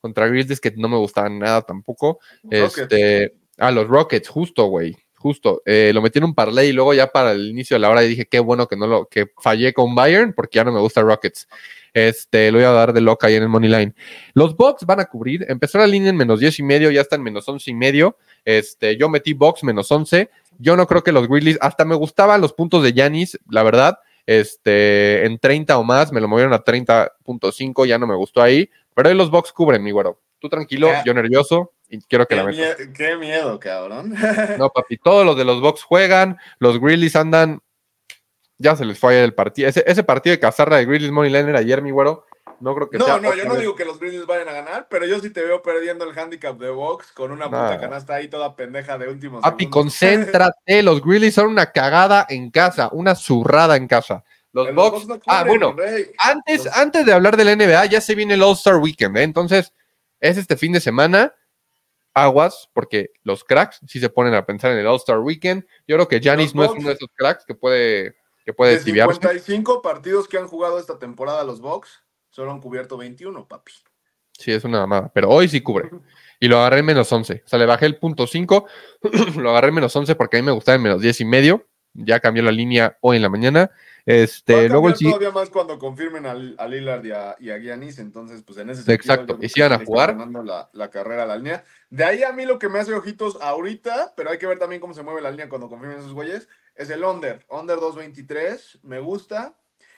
contra 0.00 0.26
Grizzlies 0.26 0.60
que 0.60 0.72
no 0.76 0.88
me 0.88 0.96
gustaban 0.96 1.38
nada 1.38 1.62
tampoco? 1.62 2.18
Rockets. 2.42 2.78
Este, 2.78 3.34
ah, 3.58 3.70
los 3.70 3.86
Rockets, 3.86 4.28
justo, 4.28 4.64
güey. 4.64 4.96
Justo. 5.14 5.62
Eh, 5.64 5.92
lo 5.94 6.02
metí 6.02 6.18
en 6.18 6.24
un 6.24 6.34
parlay 6.34 6.68
y 6.68 6.72
luego 6.72 6.92
ya 6.92 7.06
para 7.06 7.32
el 7.32 7.48
inicio 7.48 7.76
de 7.76 7.80
la 7.80 7.88
hora 7.88 8.00
dije 8.00 8.26
qué 8.26 8.40
bueno 8.40 8.66
que 8.66 8.76
no 8.76 8.86
lo, 8.86 9.06
que 9.06 9.28
fallé 9.40 9.72
con 9.72 9.94
Bayern 9.94 10.34
porque 10.34 10.56
ya 10.56 10.64
no 10.64 10.72
me 10.72 10.80
gusta 10.80 11.02
Rockets. 11.02 11.46
Este, 11.94 12.50
lo 12.50 12.58
voy 12.58 12.66
a 12.66 12.72
dar 12.72 12.92
de 12.92 13.00
loca 13.00 13.28
ahí 13.28 13.36
en 13.36 13.44
el 13.44 13.48
Money 13.48 13.70
Line. 13.70 13.94
Los 14.34 14.56
Bucks 14.56 14.84
van 14.84 15.00
a 15.00 15.04
cubrir. 15.06 15.46
Empezó 15.48 15.78
la 15.78 15.86
línea 15.86 16.10
en 16.10 16.16
menos 16.16 16.40
10 16.40 16.58
y 16.58 16.62
medio, 16.64 16.90
ya 16.90 17.00
está 17.00 17.16
en 17.16 17.22
menos 17.22 17.48
11 17.48 17.70
y 17.70 17.74
medio. 17.74 18.18
Este, 18.44 18.96
yo 18.96 19.08
metí 19.08 19.32
Bucks 19.32 19.62
menos 19.64 19.90
11. 19.90 20.28
Yo 20.58 20.76
no 20.76 20.86
creo 20.86 21.02
que 21.02 21.12
los 21.12 21.28
Grizzlies, 21.28 21.58
hasta 21.60 21.84
me 21.84 21.94
gustaban 21.94 22.40
los 22.40 22.52
puntos 22.52 22.82
de 22.82 22.92
Yanis, 22.92 23.38
la 23.48 23.62
verdad. 23.62 23.98
Este, 24.26 25.24
en 25.24 25.38
30 25.38 25.78
o 25.78 25.84
más, 25.84 26.12
me 26.12 26.20
lo 26.20 26.28
movieron 26.28 26.52
a 26.52 26.64
30.5, 26.64 27.86
ya 27.86 27.98
no 27.98 28.06
me 28.06 28.16
gustó 28.16 28.42
ahí. 28.42 28.68
Pero 28.94 29.08
ahí 29.08 29.14
los 29.14 29.30
Bucks 29.30 29.52
cubren, 29.52 29.82
mi 29.82 29.92
güero. 29.92 30.20
Tú 30.40 30.48
tranquilo, 30.48 30.90
yo 31.06 31.14
nervioso 31.14 31.72
y 31.88 32.00
quiero 32.02 32.26
que 32.26 32.34
Qué, 32.34 32.42
la 32.42 32.44
metas. 32.44 32.76
qué 32.94 33.16
miedo, 33.16 33.58
cabrón. 33.58 34.14
No, 34.58 34.68
papi, 34.70 34.98
todos 34.98 35.24
los 35.24 35.36
de 35.36 35.44
los 35.44 35.60
Bucks 35.60 35.82
juegan, 35.82 36.38
los 36.58 36.80
Grizzlies 36.80 37.16
andan, 37.16 37.60
ya 38.64 38.74
se 38.76 38.84
les 38.84 38.98
fue 38.98 39.12
ayer 39.12 39.24
el 39.24 39.34
partido. 39.34 39.68
Ese, 39.68 39.84
ese 39.86 40.02
partido 40.02 40.32
de 40.34 40.40
cazarra 40.40 40.78
de 40.78 40.86
Grizzlies 40.86 41.12
Money 41.12 41.30
Line 41.30 41.50
era 41.50 41.58
ayer, 41.60 41.82
mi 41.82 41.90
güero. 41.90 42.24
No 42.60 42.74
creo 42.74 42.88
que 42.88 42.98
sea 42.98 43.16
No, 43.16 43.20
no, 43.20 43.34
yo 43.34 43.44
no 43.44 43.56
digo 43.56 43.74
que 43.74 43.84
los 43.84 43.98
Grizzlies 44.00 44.26
vayan 44.26 44.48
a 44.48 44.52
ganar, 44.52 44.86
pero 44.88 45.04
yo 45.06 45.18
sí 45.20 45.30
te 45.30 45.42
veo 45.42 45.60
perdiendo 45.60 46.08
el 46.08 46.18
handicap 46.18 46.56
de 46.58 46.70
box 46.70 47.12
con 47.12 47.30
una 47.32 47.48
Nah. 47.48 47.66
puta 47.68 47.80
canasta 47.80 48.14
ahí 48.14 48.28
toda 48.28 48.56
pendeja 48.56 48.96
de 48.96 49.08
últimos 49.08 49.42
Papi, 49.42 49.64
segundos. 49.64 49.82
concéntrate. 49.82 50.82
Los 50.82 51.02
Grizzlies 51.04 51.34
son 51.34 51.48
una 51.48 51.72
cagada 51.72 52.26
en 52.28 52.50
casa, 52.50 52.88
una 52.92 53.14
zurrada 53.14 53.76
en 53.76 53.86
casa. 53.86 54.24
Los 54.52 54.72
Bucks, 54.74 55.06
no 55.08 55.18
ah, 55.26 55.42
bueno, 55.44 55.72
rey. 55.72 56.06
antes, 56.18 56.64
Los- 56.64 56.76
antes 56.76 57.04
de 57.04 57.12
hablar 57.12 57.36
del 57.36 57.48
NBA, 57.58 57.86
ya 57.86 58.00
se 58.00 58.14
viene 58.14 58.34
el 58.34 58.42
All-Star 58.42 58.76
Weekend, 58.76 59.16
¿eh? 59.18 59.22
Entonces, 59.24 59.72
es 60.20 60.36
este 60.38 60.56
fin 60.56 60.72
de 60.72 60.80
semana. 60.80 61.34
Aguas, 62.16 62.70
porque 62.72 63.10
los 63.24 63.42
cracks 63.42 63.80
sí 63.88 63.98
se 63.98 64.08
ponen 64.08 64.32
a 64.34 64.46
pensar 64.46 64.70
en 64.70 64.78
el 64.78 64.86
All-Star 64.86 65.18
Weekend. 65.18 65.64
Yo 65.88 65.96
creo 65.96 66.06
que 66.06 66.20
Los 66.20 66.54
no 66.54 66.64
es 66.64 66.70
uno 66.70 66.88
de 66.88 66.94
esos 66.94 67.08
cracks 67.16 67.44
que 67.44 67.56
puede, 67.56 68.14
que 68.44 68.52
puede 68.52 68.78
De 68.78 68.84
tibiarse. 68.84 69.14
55 69.14 69.82
partidos 69.82 70.28
que 70.28 70.38
han 70.38 70.46
jugado 70.48 70.78
esta 70.78 70.98
temporada 70.98 71.44
los 71.44 71.60
Bucks, 71.60 72.04
solo 72.30 72.50
han 72.50 72.60
cubierto 72.60 72.96
21, 72.96 73.46
papi. 73.48 73.72
Sí, 74.36 74.52
es 74.52 74.64
una 74.64 74.80
mamada, 74.80 75.10
pero 75.14 75.28
hoy 75.30 75.48
sí 75.48 75.60
cubre. 75.60 75.90
Y 76.40 76.48
lo 76.48 76.58
agarré 76.58 76.80
en 76.80 76.86
menos 76.86 77.10
11. 77.10 77.42
O 77.46 77.48
sea, 77.48 77.58
le 77.58 77.64
bajé 77.64 77.86
el 77.86 77.96
punto 77.96 78.26
5, 78.26 78.66
lo 79.38 79.50
agarré 79.50 79.68
en 79.68 79.74
menos 79.76 79.94
11 79.96 80.14
porque 80.16 80.36
a 80.36 80.40
mí 80.40 80.44
me 80.44 80.52
gustaba 80.52 80.76
en 80.76 80.82
menos 80.82 81.00
10 81.00 81.20
y 81.20 81.24
medio. 81.24 81.66
Ya 81.94 82.18
cambió 82.18 82.42
la 82.42 82.50
línea 82.50 82.98
hoy 83.00 83.16
en 83.16 83.22
la 83.22 83.28
mañana. 83.30 83.60
Va 83.60 84.12
a 84.12 84.16
Este, 84.16 84.68
luego 84.68 84.88
el 84.88 84.94
todavía 84.98 85.30
más 85.30 85.48
cuando 85.48 85.78
confirmen 85.78 86.26
al- 86.26 86.56
a, 86.58 86.66
Lillard 86.66 87.04
y 87.06 87.12
a, 87.12 87.36
y 87.38 87.50
a 87.50 87.58
Giannis, 87.58 88.00
entonces 88.00 88.42
pues 88.42 88.58
en 88.58 88.68
ese 88.68 88.82
sentido 88.82 88.94
Exacto, 88.96 89.38
y 89.40 89.48
si 89.48 89.60
van 89.60 89.72
a 89.72 89.84
jugar. 89.84 90.16
la, 90.44 90.68
la 90.72 90.90
carrera 90.90 91.22
a 91.22 91.26
la 91.26 91.36
línea. 91.36 91.64
De 91.88 92.04
ahí 92.04 92.24
a 92.24 92.32
mí 92.32 92.44
lo 92.44 92.58
que 92.58 92.68
me 92.68 92.80
hace 92.80 92.92
ojitos 92.92 93.38
ahorita, 93.40 94.12
pero 94.16 94.30
hay 94.30 94.38
que 94.38 94.48
ver 94.48 94.58
también 94.58 94.80
cómo 94.80 94.92
se 94.92 95.04
mueve 95.04 95.22
la 95.22 95.30
línea 95.30 95.48
cuando 95.48 95.68
confirmen 95.68 95.98
esos 96.00 96.12
güeyes, 96.12 96.48
es 96.74 96.90
el 96.90 97.04
under, 97.04 97.44
under 97.48 97.76
223, 97.76 98.80
me 98.82 99.00
gusta. 99.00 99.56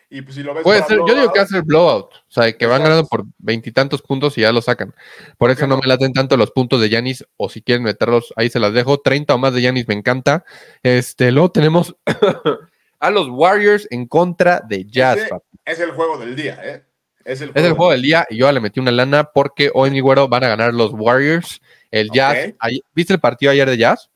Y 0.09 0.23
pues 0.23 0.37
si 0.37 0.43
lo 0.45 0.55
ves 0.55 0.63
Puede 0.63 0.85
ser, 0.85 0.99
yo 0.99 1.15
digo 1.15 1.33
que 1.33 1.41
hace 1.41 1.57
el 1.57 1.63
blowout. 1.65 2.15
O 2.15 2.31
sea, 2.31 2.53
que 2.53 2.67
van 2.67 2.83
ganando 2.83 3.07
por 3.07 3.25
veintitantos 3.39 4.03
puntos 4.03 4.39
y 4.39 4.43
ya 4.43 4.53
lo 4.53 4.63
sacan. 4.63 4.95
Por 5.37 5.51
eso 5.51 5.67
no 5.67 5.75
no? 5.75 5.83
me 5.83 5.89
laten 5.89 6.13
tanto 6.13 6.37
los 6.37 6.53
puntos 6.53 6.81
de 6.81 6.89
Yanis, 6.89 7.27
o 7.37 7.49
si 7.49 7.61
quieren 7.61 7.83
meterlos, 7.83 8.33
ahí 8.37 8.49
se 8.49 8.61
las 8.61 8.73
dejo. 8.73 8.99
30 9.01 9.35
o 9.35 9.39
más 9.39 9.53
de 9.53 9.63
Yanis 9.63 9.89
me 9.89 9.95
encanta. 9.95 10.45
Este, 10.85 11.33
luego 11.33 11.51
tenemos 11.51 11.97
a 13.01 13.11
los 13.11 13.29
Warriors 13.29 13.89
en 13.91 14.07
contra 14.07 14.61
de 14.61 14.85
Jazz. 14.85 15.29
Es 15.65 15.81
el 15.81 15.91
juego 15.91 16.19
del 16.19 16.37
día, 16.37 16.61
¿eh? 16.63 16.85
Es 17.25 17.41
el 17.41 17.51
Es 17.53 17.65
el 17.65 17.73
juego 17.73 17.91
del 17.91 18.03
día 18.03 18.25
y 18.31 18.37
yo 18.37 18.53
le 18.53 18.61
metí 18.61 18.79
una 18.79 18.93
lana 18.93 19.25
porque 19.25 19.73
hoy, 19.75 19.91
mi 19.91 19.99
güero, 19.99 20.29
van 20.29 20.45
a 20.45 20.49
ganar 20.49 20.73
los 20.73 20.93
Warriors. 20.93 21.61
El 21.91 22.11
Jazz. 22.11 22.55
¿Viste 22.95 23.13
el 23.13 23.21
partido 23.21 23.51
ayer 23.51 23.69
de 23.69 23.77
Jazz? 23.77 24.09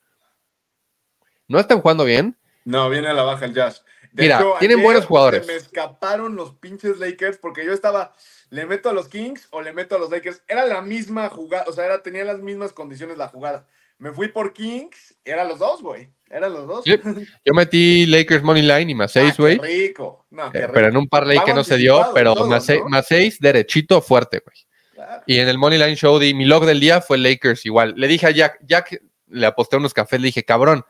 No 1.48 1.58
están 1.58 1.80
jugando 1.80 2.04
bien. 2.04 2.36
No, 2.70 2.88
viene 2.90 3.08
a 3.08 3.12
la 3.14 3.22
baja 3.22 3.44
el 3.44 3.54
Jazz. 3.54 3.84
De 4.12 4.24
Mira, 4.24 4.42
tienen 4.58 4.82
buenos 4.82 5.06
jugadores. 5.06 5.46
Se 5.46 5.52
me 5.52 5.56
escaparon 5.58 6.34
los 6.34 6.54
pinches 6.56 6.98
Lakers 6.98 7.38
porque 7.38 7.64
yo 7.64 7.72
estaba, 7.72 8.12
¿le 8.50 8.66
meto 8.66 8.90
a 8.90 8.92
los 8.92 9.08
Kings 9.08 9.46
o 9.50 9.62
le 9.62 9.72
meto 9.72 9.94
a 9.94 9.98
los 9.98 10.10
Lakers? 10.10 10.42
Era 10.48 10.66
la 10.66 10.82
misma 10.82 11.28
jugada, 11.28 11.64
o 11.68 11.72
sea, 11.72 11.84
era, 11.86 12.02
tenía 12.02 12.24
las 12.24 12.40
mismas 12.40 12.72
condiciones 12.72 13.16
la 13.18 13.28
jugada. 13.28 13.66
Me 13.98 14.12
fui 14.12 14.28
por 14.28 14.52
Kings, 14.52 15.14
eran 15.24 15.46
los 15.48 15.58
dos, 15.58 15.82
güey. 15.82 16.08
Eran 16.28 16.52
los 16.52 16.66
dos. 16.66 16.84
Yo 16.86 17.54
metí 17.54 18.06
Lakers 18.06 18.42
Money 18.42 18.62
Line 18.62 18.90
y 18.92 18.94
más 18.94 19.10
Ah, 19.16 19.20
6, 19.20 19.34
qué 19.36 19.42
güey. 19.42 19.58
rico. 19.58 20.26
No, 20.30 20.46
Eh, 20.46 20.60
rico. 20.62 20.72
pero 20.72 20.88
en 20.88 20.96
un 20.96 21.08
parlay 21.08 21.36
que 21.38 21.52
Vamos 21.52 21.56
no 21.56 21.64
se 21.64 21.76
dio, 21.76 22.06
pero 22.14 22.34
todos, 22.34 22.48
más, 22.48 22.64
seis, 22.64 22.80
¿no? 22.82 22.88
más 22.88 23.06
seis, 23.06 23.38
derechito, 23.40 24.00
fuerte, 24.00 24.42
güey. 24.44 24.56
Claro. 24.94 25.22
Y 25.26 25.38
en 25.38 25.48
el 25.48 25.58
Money 25.58 25.78
Line 25.78 25.96
Show 25.96 26.18
di 26.18 26.34
mi 26.34 26.44
log 26.46 26.66
del 26.66 26.80
día 26.80 27.00
fue 27.00 27.18
Lakers 27.18 27.64
igual. 27.66 27.94
Le 27.96 28.08
dije 28.08 28.26
a 28.26 28.30
Jack, 28.30 28.58
Jack 28.62 29.00
le 29.28 29.46
aposté 29.46 29.76
unos 29.76 29.92
cafés, 29.94 30.20
le 30.20 30.26
dije, 30.26 30.44
cabrón, 30.44 30.84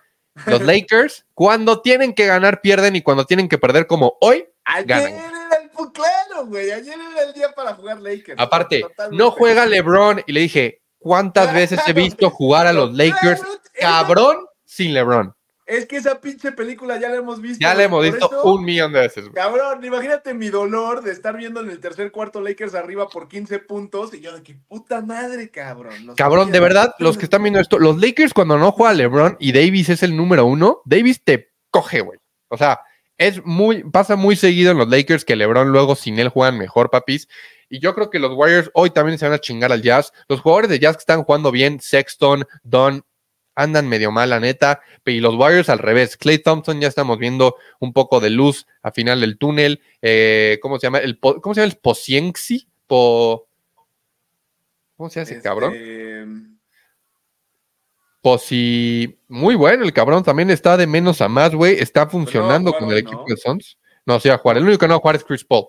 los 0.46 0.62
Lakers, 0.62 1.24
cuando 1.34 1.80
tienen 1.80 2.14
que 2.14 2.26
ganar, 2.26 2.60
pierden, 2.60 2.96
y 2.96 3.02
cuando 3.02 3.24
tienen 3.26 3.48
que 3.48 3.58
perder, 3.58 3.86
como 3.86 4.16
hoy, 4.20 4.46
Ayer 4.64 4.86
ganan. 4.86 5.12
era 5.14 5.48
el 5.62 5.70
claro, 5.92 6.46
güey. 6.46 6.70
Ayer 6.70 6.94
era 6.94 7.22
el 7.22 7.32
día 7.32 7.52
para 7.52 7.74
jugar 7.74 8.00
Lakers. 8.00 8.38
aparte, 8.40 8.80
Totalmente. 8.82 9.22
no 9.24 9.30
juega 9.30 9.66
LeBron. 9.66 10.22
Y 10.26 10.32
le 10.32 10.40
dije, 10.40 10.82
¿cuántas 10.98 11.52
veces 11.54 11.80
he 11.86 11.92
visto 11.92 12.30
jugar 12.30 12.66
a 12.66 12.72
los 12.72 12.92
Lakers, 12.94 13.42
cabrón, 13.78 14.46
sin 14.64 14.94
LeBron? 14.94 15.34
Es 15.70 15.86
que 15.86 15.98
esa 15.98 16.20
pinche 16.20 16.50
película 16.50 16.98
ya 16.98 17.08
la 17.08 17.16
hemos 17.16 17.40
visto. 17.40 17.58
Ya 17.60 17.74
la 17.74 17.84
hemos 17.84 18.02
visto 18.02 18.26
eso- 18.26 18.42
un 18.54 18.64
millón 18.64 18.92
de 18.92 19.00
veces, 19.00 19.22
güey. 19.24 19.34
Cabrón, 19.34 19.84
imagínate 19.84 20.34
mi 20.34 20.48
dolor 20.48 21.02
de 21.02 21.12
estar 21.12 21.36
viendo 21.36 21.60
en 21.60 21.70
el 21.70 21.78
tercer 21.78 22.10
cuarto 22.10 22.40
Lakers 22.40 22.74
arriba 22.74 23.08
por 23.08 23.28
15 23.28 23.60
puntos 23.60 24.12
y 24.12 24.20
yo 24.20 24.34
de 24.34 24.42
que 24.42 24.56
puta 24.66 25.00
madre, 25.00 25.48
cabrón. 25.50 26.14
Cabrón, 26.16 26.50
de 26.50 26.58
verdad, 26.58 26.94
los 26.98 27.16
que 27.16 27.24
están 27.24 27.42
viendo 27.44 27.60
esto, 27.60 27.78
los 27.78 28.00
Lakers 28.00 28.34
cuando 28.34 28.58
no 28.58 28.72
juega 28.72 28.94
LeBron 28.94 29.36
y 29.38 29.52
Davis 29.52 29.88
es 29.90 30.02
el 30.02 30.16
número 30.16 30.44
uno, 30.44 30.82
Davis 30.84 31.22
te 31.22 31.52
coge, 31.70 32.00
güey. 32.00 32.18
O 32.48 32.56
sea, 32.56 32.80
es 33.16 33.44
muy, 33.44 33.84
pasa 33.84 34.16
muy 34.16 34.34
seguido 34.34 34.72
en 34.72 34.78
los 34.78 34.88
Lakers 34.88 35.24
que 35.24 35.36
LeBron 35.36 35.70
luego 35.70 35.94
sin 35.94 36.18
él 36.18 36.30
juegan 36.30 36.58
mejor, 36.58 36.90
papis. 36.90 37.28
Y 37.68 37.78
yo 37.78 37.94
creo 37.94 38.10
que 38.10 38.18
los 38.18 38.32
Warriors 38.34 38.70
hoy 38.74 38.90
también 38.90 39.18
se 39.18 39.26
van 39.26 39.34
a 39.34 39.38
chingar 39.38 39.70
al 39.70 39.82
Jazz. 39.82 40.12
Los 40.28 40.40
jugadores 40.40 40.68
de 40.68 40.80
Jazz 40.80 40.96
que 40.96 41.02
están 41.02 41.22
jugando 41.22 41.52
bien, 41.52 41.78
Sexton, 41.80 42.44
Don, 42.64 43.04
andan 43.62 43.88
medio 43.88 44.10
mal, 44.10 44.30
la 44.30 44.40
neta. 44.40 44.80
Y 45.04 45.20
los 45.20 45.34
Warriors 45.34 45.68
al 45.68 45.78
revés. 45.78 46.16
Clay 46.16 46.38
Thompson 46.38 46.80
ya 46.80 46.88
estamos 46.88 47.18
viendo 47.18 47.56
un 47.78 47.92
poco 47.92 48.20
de 48.20 48.30
luz 48.30 48.66
a 48.82 48.90
final 48.92 49.20
del 49.20 49.38
túnel. 49.38 49.82
Eh, 50.02 50.58
¿Cómo 50.62 50.78
se 50.78 50.86
llama? 50.86 50.98
El, 50.98 51.18
¿Cómo 51.18 51.54
se 51.54 51.60
llama 51.60 51.72
el 51.72 51.78
Posienxi? 51.78 52.68
Po... 52.86 53.48
¿Cómo 54.96 55.08
se 55.08 55.22
ese 55.22 55.36
Este, 55.36 55.48
cabrón? 55.48 56.60
Posi, 58.20 59.18
muy 59.28 59.54
bueno, 59.54 59.82
el 59.82 59.94
cabrón 59.94 60.22
también 60.22 60.50
está 60.50 60.76
de 60.76 60.86
menos 60.86 61.22
a 61.22 61.28
más, 61.28 61.54
güey. 61.54 61.80
Está 61.80 62.06
funcionando 62.06 62.70
va 62.72 62.76
a 62.76 62.80
con 62.80 62.90
el 62.90 62.98
equipo 62.98 63.24
¿no? 63.26 63.34
de 63.34 63.36
Suns. 63.38 63.78
No, 64.04 64.20
sí 64.20 64.28
va 64.28 64.34
a 64.34 64.38
jugar. 64.38 64.58
El 64.58 64.64
único 64.64 64.78
que 64.78 64.88
no 64.88 64.94
va 64.94 64.96
a 64.98 65.00
jugar 65.00 65.16
es 65.16 65.24
Chris 65.24 65.44
Paul. 65.44 65.68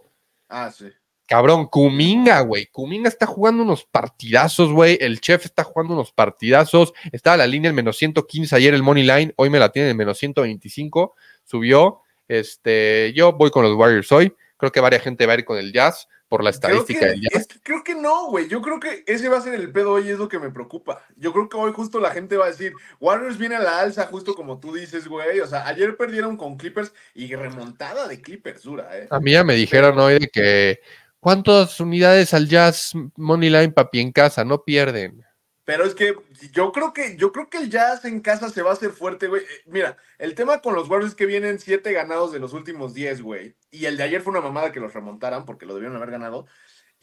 Ah, 0.50 0.70
sí. 0.70 0.88
Cabrón, 1.28 1.68
Kuminga, 1.68 2.42
güey. 2.42 2.68
Kuminga 2.68 3.08
está 3.08 3.26
jugando 3.26 3.64
unos 3.64 3.86
partidazos, 3.86 4.72
güey. 4.72 4.98
El 5.00 5.22
chef 5.22 5.46
está 5.46 5.64
jugando 5.64 5.94
unos 5.94 6.12
partidazos. 6.12 6.94
Estaba 7.12 7.38
la 7.38 7.48
línea 7.48 7.70
en 7.70 7.76
menos 7.76 7.98
115 7.98 8.56
ayer 8.56 8.74
el 8.74 8.84
Money 8.84 9.04
Line. 9.04 9.34
Hoy 9.38 9.50
me 9.50 9.60
la 9.60 9.72
tiene 9.72 9.90
en 9.90 9.98
menos 9.98 10.18
125. 10.18 11.16
Subió. 11.44 12.02
Este, 12.28 13.14
yo 13.14 13.34
voy 13.34 13.50
con 13.50 13.64
los 13.64 13.76
Warriors 13.76 14.12
hoy. 14.12 14.34
Creo 14.58 14.72
que 14.72 14.80
varias 14.80 15.04
gente 15.04 15.26
va 15.26 15.34
a 15.34 15.38
ir 15.38 15.46
con 15.46 15.58
el 15.58 15.74
Jazz 15.74 16.08
por 16.32 16.46
la 16.46 16.52
Creo 16.52 16.82
estadística 16.82 17.00
que, 17.02 17.06
del 17.08 17.22
Jazz. 17.22 17.42
es 17.42 17.60
creo 17.62 17.84
que 17.84 17.94
no, 17.94 18.28
güey. 18.28 18.48
Yo 18.48 18.62
creo 18.62 18.80
que 18.80 19.04
ese 19.06 19.28
va 19.28 19.38
a 19.38 19.42
ser 19.42 19.54
el 19.54 19.70
pedo 19.72 19.92
hoy, 19.92 20.10
es 20.10 20.18
lo 20.18 20.30
que 20.30 20.40
me 20.40 20.50
preocupa. 20.50 21.06
Yo 21.18 21.34
creo 21.34 21.50
que 21.50 21.58
hoy 21.58 21.74
justo 21.74 22.00
la 22.00 22.12
gente 22.12 22.38
va 22.38 22.46
a 22.46 22.52
decir, 22.52 22.74
Warriors 23.02 23.38
viene 23.38 23.56
a 23.56 23.60
la 23.60 23.80
alza, 23.82 24.06
justo 24.08 24.34
como 24.34 24.58
tú 24.58 24.74
dices, 24.74 25.10
güey. 25.10 25.42
O 25.42 25.48
sea, 25.48 25.68
ayer 25.68 25.98
perdieron 25.98 26.38
con 26.38 26.56
Clippers 26.56 26.94
y 27.14 27.36
remontada 27.36 28.08
de 28.08 28.22
Clippers 28.22 28.64
dura, 28.64 28.98
¿eh? 28.98 29.08
A 29.10 29.20
mí 29.20 29.32
ya 29.32 29.44
me 29.44 29.56
dijeron 29.56 30.00
hoy 30.00 30.20
de 30.20 30.28
que 30.30 30.80
¿cuántas 31.22 31.80
unidades 31.80 32.34
al 32.34 32.50
Jazz 32.50 32.92
Money 33.16 33.50
Line 33.50 33.72
papi 33.72 34.02
en 34.02 34.12
casa? 34.12 34.44
No 34.44 34.66
pierden. 34.66 35.24
Pero 35.64 35.86
es 35.86 35.96
que 35.96 36.16
yo 36.52 36.72
creo 36.74 36.92
que 36.92 37.16
yo 37.16 37.32
creo 37.32 37.50
que 37.50 37.60
el 37.60 37.70
Jazz 37.70 38.04
en 38.04 38.20
casa 38.20 38.50
se 38.50 38.62
va 38.62 38.72
a 38.72 38.74
hacer 38.74 38.92
fuerte, 38.92 39.28
güey. 39.28 39.44
Eh, 39.44 39.62
Mira, 39.68 39.96
el 40.18 40.36
tema 40.36 40.60
con 40.60 40.76
los 40.76 40.90
Warriors 40.90 41.12
es 41.12 41.16
que 41.16 41.26
vienen 41.26 41.60
siete 41.60 41.94
ganados 41.94 42.34
de 42.34 42.40
los 42.40 42.52
últimos 42.54 42.94
10, 42.94 43.22
güey. 43.22 43.56
Y 43.70 43.86
el 43.86 43.96
de 43.96 44.04
ayer 44.04 44.22
fue 44.22 44.32
una 44.32 44.42
mamada 44.42 44.72
que 44.72 44.82
los 44.82 44.94
remontaran 44.94 45.46
porque 45.46 45.66
lo 45.66 45.74
debieron 45.74 45.96
haber 45.96 46.12
ganado. 46.12 46.48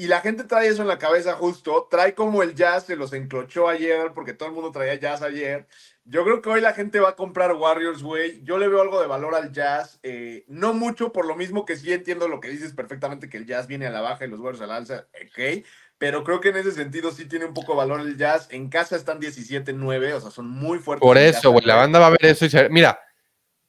Y 0.00 0.06
la 0.06 0.20
gente 0.20 0.44
trae 0.44 0.68
eso 0.68 0.82
en 0.82 0.86
la 0.88 1.00
cabeza 1.00 1.34
justo. 1.34 1.88
Trae 1.90 2.14
como 2.14 2.44
el 2.44 2.54
Jazz 2.54 2.86
se 2.86 2.94
los 2.94 3.12
enclochó 3.12 3.68
ayer 3.68 4.12
porque 4.14 4.32
todo 4.32 4.48
el 4.48 4.54
mundo 4.54 4.70
traía 4.70 4.94
Jazz 4.94 5.22
ayer. 5.22 5.66
Yo 6.04 6.22
creo 6.22 6.40
que 6.40 6.48
hoy 6.50 6.60
la 6.60 6.72
gente 6.72 7.00
va 7.00 7.08
a 7.08 7.16
comprar 7.16 7.52
Warriors, 7.54 8.04
güey. 8.04 8.40
Yo 8.44 8.58
le 8.58 8.68
veo 8.68 8.80
algo 8.80 9.00
de 9.00 9.08
valor 9.08 9.34
al 9.34 9.50
Jazz. 9.50 9.98
eh, 10.04 10.44
no 10.46 10.72
mucho, 10.72 11.12
por 11.12 11.26
lo 11.26 11.34
mismo 11.34 11.64
que 11.64 11.76
sí 11.76 11.92
entiendo 11.92 12.28
lo 12.28 12.38
que 12.38 12.48
dices 12.48 12.74
perfectamente, 12.74 13.28
que 13.28 13.38
el 13.38 13.46
Jazz 13.46 13.66
viene 13.66 13.88
a 13.88 13.90
la 13.90 14.00
baja 14.00 14.24
y 14.24 14.28
los 14.28 14.38
Warriors 14.38 14.62
a 14.62 14.68
la 14.68 14.76
alza. 14.76 15.08
Ok. 15.14 15.64
Pero 15.98 16.22
creo 16.22 16.40
que 16.40 16.50
en 16.50 16.58
ese 16.58 16.70
sentido 16.70 17.10
sí 17.10 17.24
tiene 17.24 17.46
un 17.46 17.52
poco 17.52 17.72
de 17.72 17.78
valor 17.78 18.00
el 18.00 18.16
Jazz. 18.16 18.46
En 18.52 18.68
casa 18.68 18.94
están 18.94 19.20
17-9, 19.20 20.12
o 20.12 20.20
sea, 20.20 20.30
son 20.30 20.48
muy 20.48 20.78
fuertes. 20.78 21.04
Por 21.04 21.18
eso, 21.18 21.50
güey, 21.50 21.64
la 21.66 21.74
banda 21.74 21.98
va 21.98 22.06
a 22.06 22.10
ver 22.10 22.24
eso 22.24 22.44
y 22.44 22.50
se... 22.50 22.68
Mira, 22.68 23.00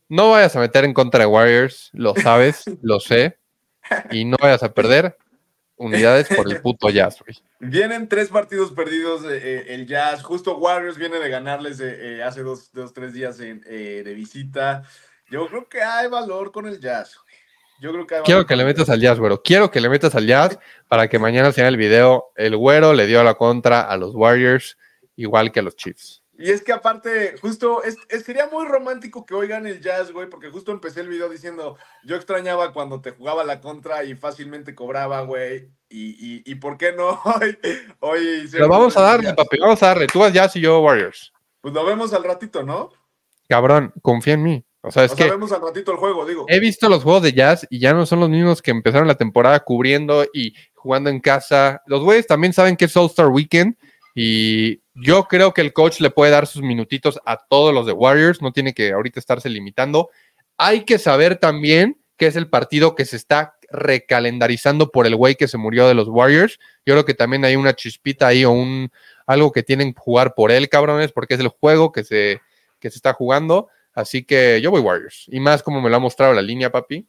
no 0.08 0.30
vayas 0.30 0.56
a 0.56 0.60
meter 0.60 0.86
en 0.86 0.94
contra 0.94 1.22
de 1.22 1.26
Warriors, 1.26 1.90
lo 1.94 2.14
sabes, 2.14 2.66
lo 2.84 3.00
sé, 3.00 3.40
y 4.12 4.26
no 4.26 4.38
vayas 4.40 4.62
a 4.62 4.72
perder 4.76 5.18
unidades 5.80 6.28
por 6.28 6.48
el 6.52 6.62
puto 6.62 6.90
Jazz, 6.90 7.20
güey. 7.26 7.36
Vienen 7.60 8.08
tres 8.08 8.30
partidos 8.30 8.72
perdidos 8.72 9.24
eh, 9.24 9.40
eh, 9.42 9.66
el 9.70 9.88
Jazz. 9.88 10.22
Justo 10.22 10.58
Warriors 10.58 10.98
viene 10.98 11.18
de 11.18 11.30
ganarles 11.30 11.80
eh, 11.82 12.22
hace 12.24 12.44
dos, 12.44 12.72
dos, 12.72 12.94
tres 12.94 13.14
días 13.14 13.40
en, 13.40 13.64
eh, 13.66 14.04
de 14.06 14.14
visita. 14.14 14.84
Yo 15.32 15.48
creo 15.48 15.68
que 15.68 15.82
hay 15.82 16.08
valor 16.08 16.52
con 16.52 16.68
el 16.68 16.80
Jazz. 16.80 17.18
güey. 17.24 17.36
Yo 17.82 17.92
creo 17.94 18.06
que 18.06 18.16
hay 18.16 18.22
Quiero 18.22 18.40
valor 18.40 18.48
que 18.48 18.56
le 18.56 18.66
metas 18.66 18.90
al 18.90 19.00
Jazz, 19.00 19.20
güero. 19.20 19.42
Quiero 19.42 19.72
que 19.72 19.82
le 19.82 19.90
metas 19.90 20.14
al 20.16 20.28
Jazz 20.28 20.60
para 20.88 21.08
que 21.08 21.18
mañana 21.18 21.52
sea 21.52 21.68
el 21.68 21.78
video. 21.78 22.32
El 22.36 22.56
güero 22.58 22.94
le 22.94 23.08
dio 23.08 23.24
la 23.24 23.36
contra 23.36 23.82
a 23.82 23.98
los 23.98 24.14
Warriors, 24.14 24.78
igual 25.16 25.52
que 25.52 25.62
a 25.62 25.64
los 25.64 25.76
Chiefs. 25.76 26.22
Y 26.40 26.50
es 26.52 26.62
que 26.64 26.72
aparte, 26.72 27.36
justo, 27.42 27.84
es, 27.84 27.98
es- 28.10 28.24
sería 28.24 28.48
muy 28.52 28.66
romántico 28.66 29.26
que 29.26 29.34
oigan 29.36 29.68
el 29.68 29.82
jazz, 29.82 30.12
güey, 30.12 30.30
porque 30.30 30.50
justo 30.50 30.72
empecé 30.72 31.02
el 31.02 31.10
video 31.10 31.28
diciendo, 31.30 31.78
yo 32.04 32.16
extrañaba 32.16 32.72
cuando 32.72 33.02
te 33.02 33.12
jugaba 33.12 33.44
la 33.44 33.60
contra 33.60 34.04
y 34.06 34.16
fácilmente 34.16 34.74
cobraba, 34.74 35.22
güey, 35.22 35.70
y, 35.90 36.12
y, 36.12 36.44
y 36.46 36.56
¿por 36.56 36.78
qué 36.78 36.94
no 36.94 37.10
hoy? 37.26 37.58
hoy 38.00 38.48
Pero 38.52 38.70
vamos 38.70 38.96
a 38.96 39.02
darle, 39.02 39.26
Jazz? 39.28 39.36
papi, 39.36 39.58
vamos 39.60 39.84
a 39.84 39.88
darle. 39.88 40.08
Tú 40.08 40.20
vas 40.20 40.32
Jazz 40.34 40.56
y 40.56 40.62
yo 40.62 40.80
Warriors. 40.80 41.34
Pues 41.62 41.74
lo 41.74 41.84
vemos 41.84 42.14
al 42.14 42.24
ratito, 42.24 42.64
¿no? 42.64 42.90
Cabrón, 43.48 43.92
confía 44.02 44.36
en 44.36 44.44
mí. 44.44 44.66
O 44.82 44.92
sea, 44.92 45.04
es 45.04 45.12
o 45.12 45.16
sea, 45.18 45.26
que 45.26 45.32
vemos 45.32 45.52
al 45.52 45.62
ratito 45.62 45.92
el 45.92 45.98
juego, 45.98 46.26
digo. 46.26 46.46
he 46.48 46.60
visto 46.62 46.88
los 46.88 47.04
juegos 47.04 47.24
de 47.24 47.34
Jazz 47.34 47.68
y 47.70 47.80
ya 47.80 47.92
no 47.94 48.06
son 48.06 48.22
los 48.22 48.30
mismos 48.30 48.62
que 48.62 48.72
empezaron 48.72 49.10
la 49.10 49.16
temporada 49.16 49.60
cubriendo 49.60 50.24
y 50.34 50.54
jugando 50.74 51.10
en 51.10 51.20
casa. 51.20 51.82
Los 51.86 52.02
güeyes 52.02 52.28
también 52.28 52.54
saben 52.54 52.78
que 52.78 52.86
es 52.86 52.96
All-Star 52.96 53.28
Weekend 53.28 53.76
y 54.16 54.82
yo 55.02 55.26
creo 55.26 55.54
que 55.54 55.62
el 55.62 55.74
coach 55.74 56.00
le 56.00 56.10
puede 56.10 56.32
dar 56.32 56.48
sus 56.48 56.62
minutitos 56.62 57.20
a 57.26 57.38
todos 57.38 57.74
los 57.74 57.86
de 57.86 57.94
Warriors. 57.94 58.42
No 58.42 58.52
tiene 58.52 58.74
que 58.74 58.92
ahorita 58.92 59.20
estarse 59.20 59.50
limitando. 59.50 60.10
Hay 60.58 60.86
que 60.86 60.98
saber 60.98 61.38
también 61.38 62.02
que 62.18 62.28
es 62.28 62.36
el 62.36 62.50
partido 62.50 62.96
que 62.96 63.06
se 63.06 63.16
está 63.16 63.58
recalendarizando 63.72 64.92
por 64.92 65.08
el 65.08 65.16
güey 65.16 65.36
que 65.36 65.48
se 65.48 65.58
murió 65.58 65.88
de 65.88 65.94
los 65.94 66.08
Warriors. 66.08 66.60
Yo 66.86 66.94
creo 66.94 67.06
que 67.06 67.14
también 67.14 67.46
hay 67.46 67.56
una 67.56 67.74
chispita 67.74 68.28
ahí 68.28 68.44
o 68.44 68.52
un 68.52 68.92
algo 69.26 69.52
que 69.52 69.64
tienen 69.64 69.94
que 69.94 70.00
jugar 70.00 70.34
por 70.34 70.52
él, 70.52 70.70
cabrones, 70.70 71.12
porque 71.12 71.36
es 71.36 71.40
el 71.40 71.50
juego 71.50 71.92
que 71.92 72.04
se, 72.04 72.42
que 72.80 72.90
se 72.90 72.98
está 72.98 73.14
jugando. 73.14 73.70
Así 73.94 74.24
que 74.24 74.60
yo 74.62 74.72
voy 74.72 74.82
Warriors. 74.82 75.26
Y 75.28 75.40
más 75.40 75.64
como 75.64 75.82
me 75.82 75.90
lo 75.90 75.96
ha 75.96 76.00
mostrado 76.00 76.34
la 76.34 76.42
línea, 76.42 76.72
papi. 76.72 77.08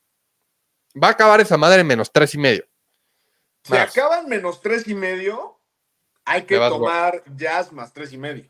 Va 1.03 1.09
a 1.09 1.13
acabar 1.13 1.41
esa 1.41 1.57
madre 1.57 1.81
en 1.81 1.87
menos 1.87 2.13
tres 2.13 2.35
y 2.35 2.39
medio. 2.39 2.65
más. 3.69 3.91
acaban 3.91 4.29
menos 4.29 4.61
tres 4.61 4.87
y 4.87 4.95
medio, 4.95 5.60
hay 6.31 6.43
que 6.43 6.57
tomar 6.57 7.23
jazz 7.37 7.73
más 7.73 7.93
tres 7.93 8.13
y 8.13 8.19
medio. 8.19 8.45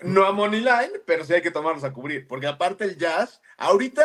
No 0.00 0.24
a 0.26 0.32
money 0.32 0.60
line, 0.60 1.00
pero 1.06 1.24
sí 1.24 1.32
hay 1.34 1.42
que 1.42 1.50
tomarlos 1.50 1.82
a 1.84 1.92
cubrir, 1.92 2.28
porque 2.28 2.46
aparte 2.46 2.84
el 2.84 2.96
jazz, 2.96 3.40
ahorita 3.56 4.04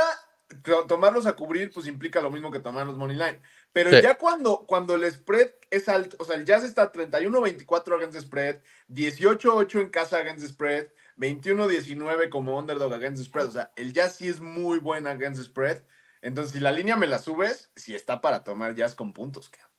to- 0.63 0.85
tomarlos 0.87 1.25
a 1.27 1.33
cubrir, 1.33 1.71
pues 1.71 1.85
implica 1.87 2.19
lo 2.21 2.31
mismo 2.31 2.51
que 2.51 2.59
tomar 2.59 2.85
los 2.87 2.97
money 2.97 3.15
line. 3.15 3.39
Pero 3.71 3.89
Sí. 3.91 4.01
ya 4.01 4.15
cuando, 4.15 4.65
cuando 4.67 4.95
el 4.95 5.11
spread 5.11 5.51
es 5.71 5.89
alto, 5.89 6.15
o 6.19 6.25
sea, 6.25 6.35
el 6.35 6.45
jazz 6.45 6.63
está 6.63 6.91
31-24 6.91 7.95
against 7.95 8.19
spread, 8.19 8.59
18-8 8.87 9.81
en 9.81 9.89
casa 9.89 10.17
against 10.17 10.47
spread, 10.47 10.87
21-19 11.17 12.29
como 12.29 12.57
underdog 12.57 12.93
against 12.93 13.23
spread. 13.23 13.47
O 13.47 13.51
sea, 13.51 13.71
el 13.75 13.93
jazz 13.93 14.15
sí 14.15 14.27
es 14.29 14.39
muy 14.39 14.79
buen 14.79 15.05
against 15.07 15.41
spread. 15.43 15.81
Entonces, 16.21 16.53
si 16.53 16.59
la 16.59 16.71
línea 16.71 16.95
me 16.95 17.07
la 17.07 17.19
subes, 17.19 17.71
si 17.75 17.93
está 17.95 18.21
para 18.21 18.43
tomar 18.43 18.73
jazz 18.75 18.95
con 18.95 19.11
puntos. 19.13 19.49
cabrón. 19.49 19.69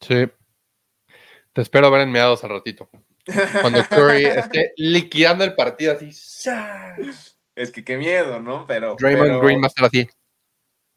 Sí. 0.00 0.32
Te 1.52 1.62
espero 1.62 1.90
ver 1.90 2.02
en 2.02 2.12
meados 2.12 2.44
al 2.44 2.50
ratito. 2.50 2.88
Cuando 3.60 3.84
Curry 3.84 4.24
esté 4.26 4.72
liquidando 4.76 5.44
el 5.44 5.54
partido 5.54 5.92
así. 5.94 6.10
Es 7.56 7.70
que 7.72 7.84
qué 7.84 7.96
miedo, 7.96 8.40
¿no? 8.40 8.66
Pero, 8.66 8.96
Draymond 8.98 9.28
pero 9.28 9.40
Green 9.40 9.60
va 9.60 9.64
a 9.64 9.68
estar 9.68 9.84
así. 9.86 10.08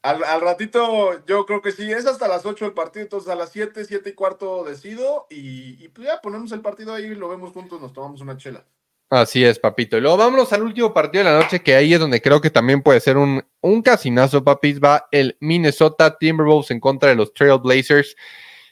al, 0.04 0.24
al 0.24 0.42
ratito 0.42 1.26
yo 1.26 1.46
creo 1.46 1.62
que 1.62 1.72
sí, 1.72 1.92
es 1.92 2.06
hasta 2.06 2.28
las 2.28 2.46
8 2.46 2.66
el 2.66 2.74
partido, 2.74 3.04
entonces 3.04 3.30
a 3.30 3.36
las 3.36 3.52
7, 3.52 3.86
7 3.86 4.10
y 4.10 4.14
cuarto 4.14 4.64
decido 4.64 5.28
y, 5.30 5.84
y 5.84 5.88
pues 5.90 6.08
ya 6.08 6.22
ponemos 6.22 6.52
el 6.52 6.62
partido 6.62 6.94
ahí, 6.94 7.16
lo 7.16 7.30
vemos 7.30 7.52
juntos, 7.52 7.82
nos 7.82 7.94
tomamos 7.94 8.22
una 8.22 8.38
chela. 8.38 8.66
Así 9.10 9.46
es, 9.46 9.60
papito. 9.60 9.96
Y 9.96 10.02
luego 10.02 10.18
vámonos 10.18 10.52
al 10.54 10.64
último 10.64 10.92
partido 10.92 11.24
de 11.24 11.30
la 11.32 11.38
noche, 11.38 11.62
que 11.62 11.76
ahí 11.76 11.94
es 11.94 12.00
donde 12.00 12.22
creo 12.22 12.42
que 12.42 12.50
también 12.50 12.82
puede 12.82 13.00
ser 13.00 13.18
un, 13.18 13.46
un 13.62 13.82
casinazo, 13.84 14.44
papis. 14.44 14.80
Va 14.80 15.08
el 15.12 15.38
Minnesota 15.40 16.18
Timberwolves 16.18 16.72
en 16.72 16.80
contra 16.80 17.10
de 17.10 17.16
los 17.16 17.32
Trail 17.32 17.60
Blazers. 17.60 18.16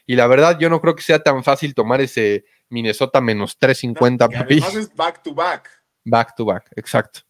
Y 0.06 0.16
la 0.16 0.28
verdad, 0.28 0.58
yo 0.60 0.70
no 0.70 0.82
creo 0.82 0.96
que 0.96 1.04
sea 1.04 1.20
tan 1.20 1.44
fácil 1.44 1.74
tomar 1.74 2.02
ese 2.02 2.46
Minnesota 2.70 3.22
menos 3.22 3.58
350, 3.58 4.26
Y 4.26 4.38
papis. 4.38 4.64
además 4.64 4.76
es 4.84 4.96
back 4.96 5.24
to 5.24 5.34
back. 5.34 5.70
Back 6.04 6.36
to 6.36 6.46
back, 6.46 6.70
exacto. 6.76 7.22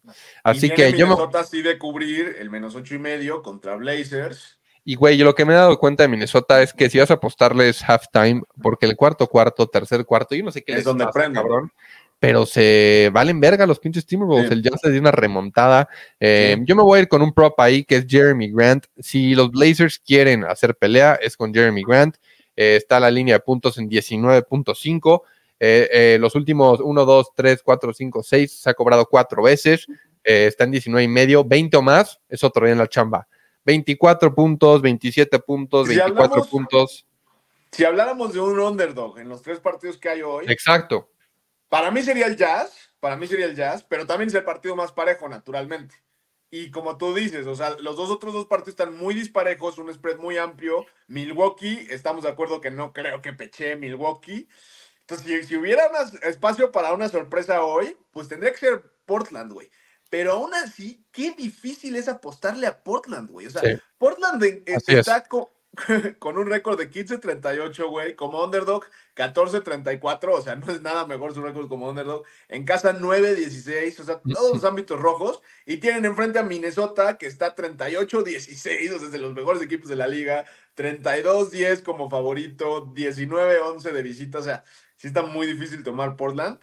Así 0.42 0.66
Y 0.66 0.70
que 0.70 0.92
yo 0.92 1.06
me, 1.06 1.14
Minnesota 1.14 1.44
sí 1.44 1.60
de 1.62 1.78
cubrir 1.78 2.36
el 2.38 2.48
menos 2.48 2.74
ocho 2.74 2.94
y 2.94 2.98
medio 2.98 3.42
contra 3.42 3.76
Blazers. 3.76 4.58
Y 4.84 4.94
güey, 4.96 5.16
yo 5.16 5.24
lo 5.24 5.34
que 5.34 5.44
me 5.44 5.52
he 5.52 5.56
dado 5.56 5.78
cuenta 5.78 6.02
de 6.02 6.08
Minnesota 6.08 6.62
es 6.62 6.72
que 6.72 6.88
si 6.90 6.98
vas 6.98 7.10
a 7.10 7.14
apostarles 7.14 7.82
halftime, 7.88 8.42
porque 8.62 8.86
el 8.86 8.96
cuarto 8.96 9.26
cuarto, 9.28 9.68
tercer 9.68 10.04
cuarto, 10.06 10.34
yo 10.34 10.42
no 10.42 10.50
sé 10.50 10.64
qué 10.64 10.72
Es 10.72 10.78
les 10.78 10.84
donde 10.86 11.04
pasa, 11.04 11.30
cabrón, 11.30 11.70
pero 12.18 12.46
se 12.46 13.10
valen 13.12 13.40
verga 13.40 13.66
los 13.66 13.78
pinches 13.78 14.06
Timberwolves. 14.06 14.48
Sí. 14.48 14.54
El 14.54 14.62
Jazz 14.62 14.80
dio 14.84 15.00
una 15.00 15.10
remontada. 15.12 15.88
Eh, 16.18 16.54
Sí. 16.56 16.64
Yo 16.66 16.74
me 16.76 16.82
voy 16.82 16.98
a 16.98 17.02
ir 17.02 17.08
con 17.08 17.20
un 17.20 17.32
prop 17.32 17.58
ahí 17.60 17.84
que 17.84 17.96
es 17.96 18.06
Jeremy 18.08 18.50
Grant. 18.52 18.86
Si 18.98 19.34
los 19.34 19.50
Blazers 19.50 19.98
quieren 19.98 20.44
hacer 20.44 20.74
pelea, 20.76 21.14
es 21.20 21.36
con 21.36 21.52
Jeremy 21.52 21.82
Grant. 21.86 22.16
Eh, 22.56 22.76
está 22.76 23.00
la 23.00 23.10
línea 23.10 23.36
de 23.36 23.40
puntos 23.40 23.78
en 23.78 23.88
19.5. 23.88 25.22
Eh, 25.58 25.88
eh, 25.92 26.18
los 26.20 26.34
últimos 26.34 26.80
1, 26.80 27.04
2, 27.04 27.30
3, 27.34 27.62
4, 27.62 27.92
5, 27.94 28.22
6 28.22 28.52
se 28.62 28.70
ha 28.70 28.74
cobrado 28.74 29.06
cuatro 29.06 29.42
veces. 29.42 29.86
Eh, 30.24 30.46
está 30.46 30.64
en 30.64 30.72
19 30.72 31.04
y 31.04 31.08
medio. 31.08 31.44
20 31.44 31.76
o 31.76 31.82
más 31.82 32.20
es 32.28 32.42
otro 32.44 32.64
día 32.66 32.72
en 32.72 32.78
la 32.78 32.88
chamba. 32.88 33.26
24 33.64 34.34
puntos, 34.34 34.82
27 34.82 35.38
puntos, 35.38 35.88
Si 35.88 35.94
24 35.94 36.24
hablamos- 36.24 36.48
puntos. 36.48 37.06
Si 37.70 37.84
habláramos 37.84 38.32
de 38.34 38.40
un 38.40 38.58
underdog 38.58 39.18
en 39.18 39.28
los 39.28 39.40
tres 39.40 39.60
partidos 39.60 39.96
que 39.96 40.08
hay 40.10 40.20
hoy, 40.22 40.44
Exacto. 40.48 41.08
para 41.68 41.90
mí 41.90 42.02
sería 42.02 42.26
el 42.26 42.36
Jazz, 42.36 42.90
para 43.00 43.16
mí 43.16 43.26
sería 43.26 43.46
el 43.46 43.54
Jazz, 43.56 43.82
pero 43.88 44.04
también 44.06 44.28
es 44.28 44.34
el 44.34 44.44
partido 44.44 44.76
más 44.76 44.92
parejo, 44.92 45.26
naturalmente. 45.28 45.94
Y 46.54 46.70
como 46.70 46.98
tú 46.98 47.14
dices, 47.14 47.46
o 47.46 47.54
sea, 47.56 47.70
los 47.80 47.96
dos 47.96 48.10
otros 48.10 48.34
dos 48.34 48.44
partidos 48.44 48.74
están 48.78 48.94
muy 48.94 49.14
disparejos, 49.14 49.78
un 49.78 49.92
spread 49.92 50.18
muy 50.18 50.36
amplio. 50.36 50.84
Milwaukee, 51.06 51.86
estamos 51.88 52.24
de 52.24 52.28
acuerdo 52.28 52.60
que 52.60 52.70
no 52.70 52.92
creo 52.92 53.22
que 53.22 53.32
peche 53.32 53.74
Milwaukee. 53.74 54.46
Entonces, 55.00 55.26
si, 55.26 55.44
si 55.48 55.56
hubiera 55.56 55.88
más 55.90 56.12
espacio 56.22 56.70
para 56.70 56.92
una 56.92 57.08
sorpresa 57.08 57.64
hoy, 57.64 57.96
pues 58.10 58.28
tendría 58.28 58.52
que 58.52 58.58
ser 58.58 58.82
Portland, 59.06 59.50
güey. 59.50 59.70
Pero 60.10 60.32
aún 60.32 60.52
así, 60.52 61.06
qué 61.10 61.30
difícil 61.30 61.96
es 61.96 62.06
apostarle 62.06 62.66
a 62.66 62.82
Portland, 62.84 63.30
güey. 63.30 63.46
O 63.46 63.50
sea, 63.50 63.62
Sí. 63.62 63.80
Portland 63.96 64.44
en- 64.44 64.62
Así 64.76 64.92
es. 64.92 64.98
está 64.98 65.24
co- 65.24 65.54
con, 66.18 66.36
un 66.36 66.46
récord 66.46 66.78
de 66.78 66.90
15-38, 66.90 67.88
güey. 67.88 68.14
Como 68.14 68.44
underdog, 68.44 68.84
14-34. 69.16 70.28
O 70.32 70.42
sea, 70.42 70.56
no 70.56 70.70
es 70.70 70.82
nada 70.82 71.06
mejor 71.06 71.34
su 71.34 71.42
récord 71.42 71.68
como 71.68 71.88
underdog. 71.88 72.24
En 72.48 72.64
casa, 72.64 72.98
9-16. 72.98 74.00
O 74.00 74.04
sea, 74.04 74.20
todos 74.20 74.54
los 74.54 74.64
ámbitos 74.64 75.00
rojos. 75.00 75.40
Y 75.64 75.78
tienen 75.78 76.04
enfrente 76.04 76.38
a 76.38 76.42
Minnesota, 76.42 77.16
que 77.16 77.26
está 77.26 77.54
38-16. 77.54 78.94
O 78.94 78.98
sea, 78.98 79.06
es 79.06 79.12
de 79.12 79.18
los 79.18 79.32
mejores 79.32 79.62
equipos 79.62 79.88
de 79.88 79.96
la 79.96 80.06
liga. 80.06 80.44
32-10 80.76 81.82
como 81.82 82.10
favorito. 82.10 82.86
19-11 82.86 83.80
de 83.92 84.02
visita. 84.02 84.38
O 84.38 84.42
sea, 84.42 84.64
sí 84.96 85.08
está 85.08 85.22
muy 85.22 85.46
difícil 85.46 85.82
tomar 85.82 86.16
Portland. 86.16 86.58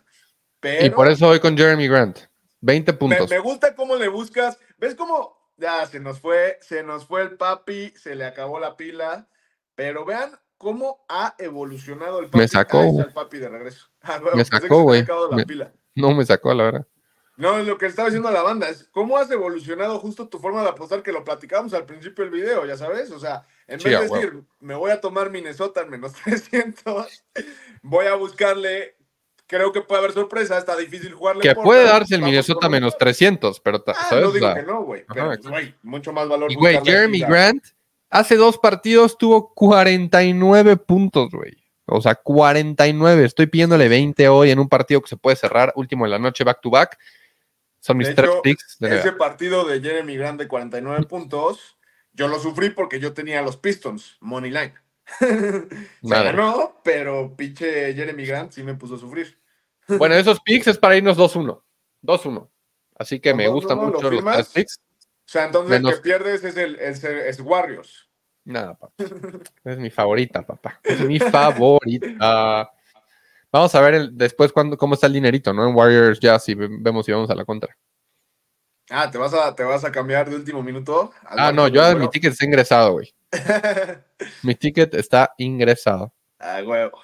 Pero 0.60 0.86
Y 0.86 0.89
por 0.89 1.10
eso 1.10 1.28
voy 1.28 1.39
con 1.39 1.58
Jeremy 1.58 1.88
Grant. 1.88 2.19
20 2.62 2.91
me, 2.91 2.98
puntos. 2.98 3.30
me 3.30 3.39
gusta 3.39 3.74
cómo 3.74 3.95
le 3.95 4.08
buscas. 4.08 4.60
¿Ves 4.78 4.93
cómo? 4.93 5.38
Ya 5.60 5.86
se 5.86 6.00
nos 6.00 6.19
fue, 6.19 6.58
se 6.62 6.84
nos 6.84 7.06
fue 7.06 7.22
el 7.22 7.36
papi, 7.36 7.93
se 7.98 8.15
le 8.15 8.26
acabó 8.26 8.60
la 8.60 8.78
pila. 8.78 9.28
Pero 9.76 10.06
vean 10.06 10.32
cómo 10.58 11.06
ha 11.10 11.36
evolucionado 11.38 12.19
el 12.19 12.26
papi. 12.28 12.38
Me 12.38 12.48
sacó, 12.48 12.80
ahí 12.80 12.88
güey. 12.88 13.00
está 13.00 13.10
el 13.10 13.13
papi 13.13 13.38
de 13.38 13.50
regreso. 13.50 13.88
Ah, 14.02 14.22
Me 14.34 14.45
sacó, 14.45 14.84
güey. 14.84 15.06
No 15.95 16.13
me 16.13 16.26
sacó, 16.26 16.54
la 16.54 16.63
verdad. 16.63 16.88
No, 17.36 17.58
es 17.58 17.65
lo 17.65 17.78
que 17.78 17.86
estaba 17.86 18.08
diciendo 18.10 18.32
la 18.32 18.41
banda 18.41 18.67
es 18.67 18.89
cómo 18.91 19.17
has 19.17 19.32
evolucionado 19.32 19.98
justo 20.00 20.28
tu 20.28 20.39
forma 20.39 20.62
de 20.62 20.69
apostar 20.69 21.02
que 21.02 21.13
lo 21.13 21.24
platicamos 21.24 21.74
al 21.74 21.86
principio 21.86 22.26
del 22.26 22.34
video, 22.34 22.65
ya 22.65 22.76
sabes. 22.76 23.12
O 23.12 23.19
sea, 23.19 23.45
en 23.67 23.82
vez 23.82 23.98
de 23.98 24.10
decir, 24.10 24.43
me 24.60 24.76
voy 24.76 24.91
a 24.91 25.00
tomar 25.00 25.30
Minnesota 25.30 25.82
en 25.82 25.89
menos 25.89 26.13
300, 26.24 27.26
voy 27.82 28.08
a 28.08 28.15
buscarle. 28.15 28.98
Creo 29.50 29.72
que 29.72 29.82
puede 29.82 30.00
haber 30.02 30.12
sorpresa, 30.14 30.60
está 30.60 30.78
difícil 30.78 31.12
jugarle. 31.12 31.42
Que 31.42 31.56
Portland, 31.56 31.66
puede 31.68 31.84
darse 31.86 32.14
el 32.16 32.22
Minnesota 32.22 32.60
por- 32.62 32.70
menos 32.70 32.96
300, 33.00 33.60
pero, 33.62 33.84
Ah, 33.88 33.94
¿sabes? 34.08 34.24
no 34.24 34.30
O 34.30 34.32
digo 34.32 34.46
sea, 34.46 34.56
que 34.56 34.62
no, 34.64 34.84
güey. 34.84 35.04
Ajá, 35.08 35.38
pues, 35.42 35.74
mucho 35.82 36.14
más 36.14 36.30
valor. 36.30 36.52
Y 36.52 36.56
güey, 36.56 36.80
Jeremy 36.84 37.22
Grant 37.22 37.64
hace 38.12 38.36
dos 38.36 38.60
partidos 38.60 39.18
tuvo 39.18 39.52
49 39.56 40.78
puntos, 40.78 41.32
güey. 41.32 41.58
O 41.88 42.00
sea, 42.00 42.14
49. 42.14 43.26
Estoy 43.26 43.48
pidiéndole 43.48 43.88
20 43.90 44.30
hoy 44.30 44.52
en 44.52 44.60
un 44.60 44.70
partido 44.70 45.02
que 45.02 45.08
se 45.10 45.18
puede 45.18 45.36
cerrar, 45.36 45.74
último 45.76 46.06
en 46.06 46.12
la 46.12 46.20
noche, 46.20 46.44
back 46.44 46.62
to 46.62 46.70
back. 46.70 47.00
Son 47.80 47.98
mis 47.98 48.10
De 48.10 48.14
tres 48.14 48.30
hecho, 48.30 48.42
picks. 48.44 48.78
de 48.78 49.00
Ese 49.00 49.14
partido 49.14 49.66
de 49.66 49.82
Jeremy 49.82 50.16
Grant 50.16 50.40
de 50.40 50.48
49 50.48 51.08
puntos, 51.08 51.80
yo 52.14 52.28
lo 52.28 52.38
sufrí 52.40 52.70
porque 52.70 53.00
yo 53.00 53.14
tenía 53.14 53.42
los 53.42 53.58
Pistons, 53.58 54.18
Money 54.20 54.52
Line. 54.52 54.74
Se 55.20 55.68
ganó, 56.04 56.80
pero 56.84 57.34
pinche 57.36 57.96
Jeremy 57.96 58.26
Grant 58.28 58.52
sí 58.52 58.62
me 58.62 58.76
puso 58.76 58.94
a 58.94 59.00
sufrir. 59.00 59.38
Bueno, 59.97 60.15
esos 60.15 60.39
picks 60.41 60.67
es 60.67 60.78
para 60.78 60.95
irnos 60.95 61.17
2-1. 61.17 61.62
2-1. 62.04 62.49
Así 62.97 63.19
que 63.19 63.34
me 63.34 63.45
¿Cómo, 63.45 63.56
gustan 63.56 63.78
cómo? 63.78 63.89
¿Lo 63.91 64.12
mucho 64.12 64.21
los 64.21 64.49
picks. 64.49 64.80
O 64.80 65.32
sea, 65.32 65.45
entonces 65.45 65.69
Menos- 65.71 65.91
el 65.91 65.97
que 65.97 66.04
pierdes 66.04 66.43
es 66.43 66.58
el, 66.58 66.75
es, 66.80 67.39
Warriors. 67.39 68.10
Nada, 68.45 68.73
papá. 68.75 68.93
Es 69.63 69.78
mi 69.78 69.89
favorita, 69.89 70.41
papá. 70.45 70.80
Es 70.84 70.99
mi 71.02 71.19
favorita. 71.19 72.71
Vamos 73.52 73.73
a 73.75 73.82
ver 73.82 73.93
el- 73.95 74.17
después 74.17 74.52
cuándo, 74.52 74.78
cómo 74.78 74.93
está 74.95 75.08
el 75.08 75.13
dinerito, 75.13 75.54
¿no? 75.54 75.67
En 75.67 75.75
Warriors 75.75 76.19
ya, 76.19 76.38
si 76.39 76.54
ve- 76.56 76.67
vemos 76.69 77.06
si 77.06 77.12
vamos 77.12 77.30
a 77.30 77.36
la 77.36 77.45
contra. 77.45 77.75
Ah, 78.91 79.10
¿te 79.12 79.17
vas 79.19 79.34
a, 79.36 79.54
te 79.56 79.63
vas 79.63 79.84
a 79.86 79.91
cambiar 79.91 80.30
de 80.30 80.36
último 80.36 80.63
minuto? 80.63 81.12
Ah, 81.23 81.52
no, 81.52 81.67
yo 81.67 81.84
del 81.88 81.97
mi 81.99 82.10
ticket 82.10 82.34
está 82.34 82.45
ingresado, 82.45 82.93
güey. 82.93 83.13
Mi 84.43 84.56
ticket 84.56 84.93
está 84.95 85.32
ingresado. 85.38 86.12
ah, 86.39 86.62
huevo. 86.65 86.99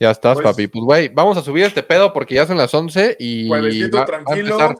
Ya 0.00 0.10
estás, 0.10 0.34
Pues- 0.34 0.44
papi. 0.44 0.68
Pues, 0.68 0.84
güey, 0.84 1.08
vamos 1.08 1.36
a 1.36 1.42
subir 1.42 1.64
este 1.64 1.82
pedo 1.82 2.12
porque 2.12 2.34
ya 2.34 2.46
son 2.46 2.56
las 2.56 2.72
11 2.72 3.16
y 3.18 3.48
va- 3.48 3.60
va 3.60 4.02
a 4.02 4.06
tranquilo. 4.06 4.54
empezar. 4.54 4.76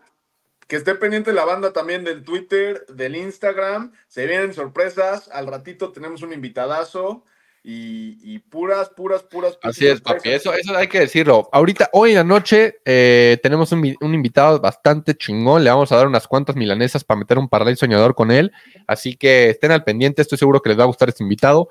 Que 0.66 0.76
esté 0.76 0.94
pendiente 0.94 1.32
la 1.32 1.44
banda 1.46 1.72
también 1.72 2.04
del 2.04 2.22
Twitter, 2.22 2.84
del 2.88 3.16
Instagram. 3.16 3.92
Se 4.06 4.26
vienen 4.26 4.52
sorpresas. 4.52 5.28
Al 5.32 5.46
ratito 5.46 5.92
tenemos 5.92 6.22
un 6.22 6.32
invitadazo. 6.32 7.24
Y, 7.64 8.18
y 8.22 8.38
puras, 8.38 8.88
puras, 8.90 9.22
puras. 9.24 9.56
puras 9.56 9.74
Así 9.74 9.86
es, 9.86 10.00
papi. 10.00 10.30
Eso, 10.30 10.54
eso 10.54 10.76
hay 10.76 10.86
que 10.86 11.00
decirlo. 11.00 11.48
Ahorita, 11.52 11.90
hoy 11.92 12.10
en 12.10 12.16
la 12.16 12.24
noche, 12.24 12.78
eh, 12.84 13.38
tenemos 13.42 13.72
un 13.72 14.14
invitado 14.14 14.60
bastante 14.60 15.14
chingón. 15.16 15.64
Le 15.64 15.70
vamos 15.70 15.90
a 15.90 15.96
dar 15.96 16.06
unas 16.06 16.28
cuantas 16.28 16.54
milanesas 16.54 17.02
para 17.02 17.18
meter 17.18 17.36
un 17.38 17.48
parlay 17.48 17.74
soñador 17.74 18.14
con 18.14 18.30
él. 18.30 18.52
Así 18.86 19.16
que 19.16 19.50
estén 19.50 19.72
al 19.72 19.84
pendiente. 19.84 20.22
Estoy 20.22 20.38
seguro 20.38 20.62
que 20.62 20.68
les 20.68 20.78
va 20.78 20.84
a 20.84 20.86
gustar 20.86 21.08
este 21.08 21.22
invitado. 21.24 21.68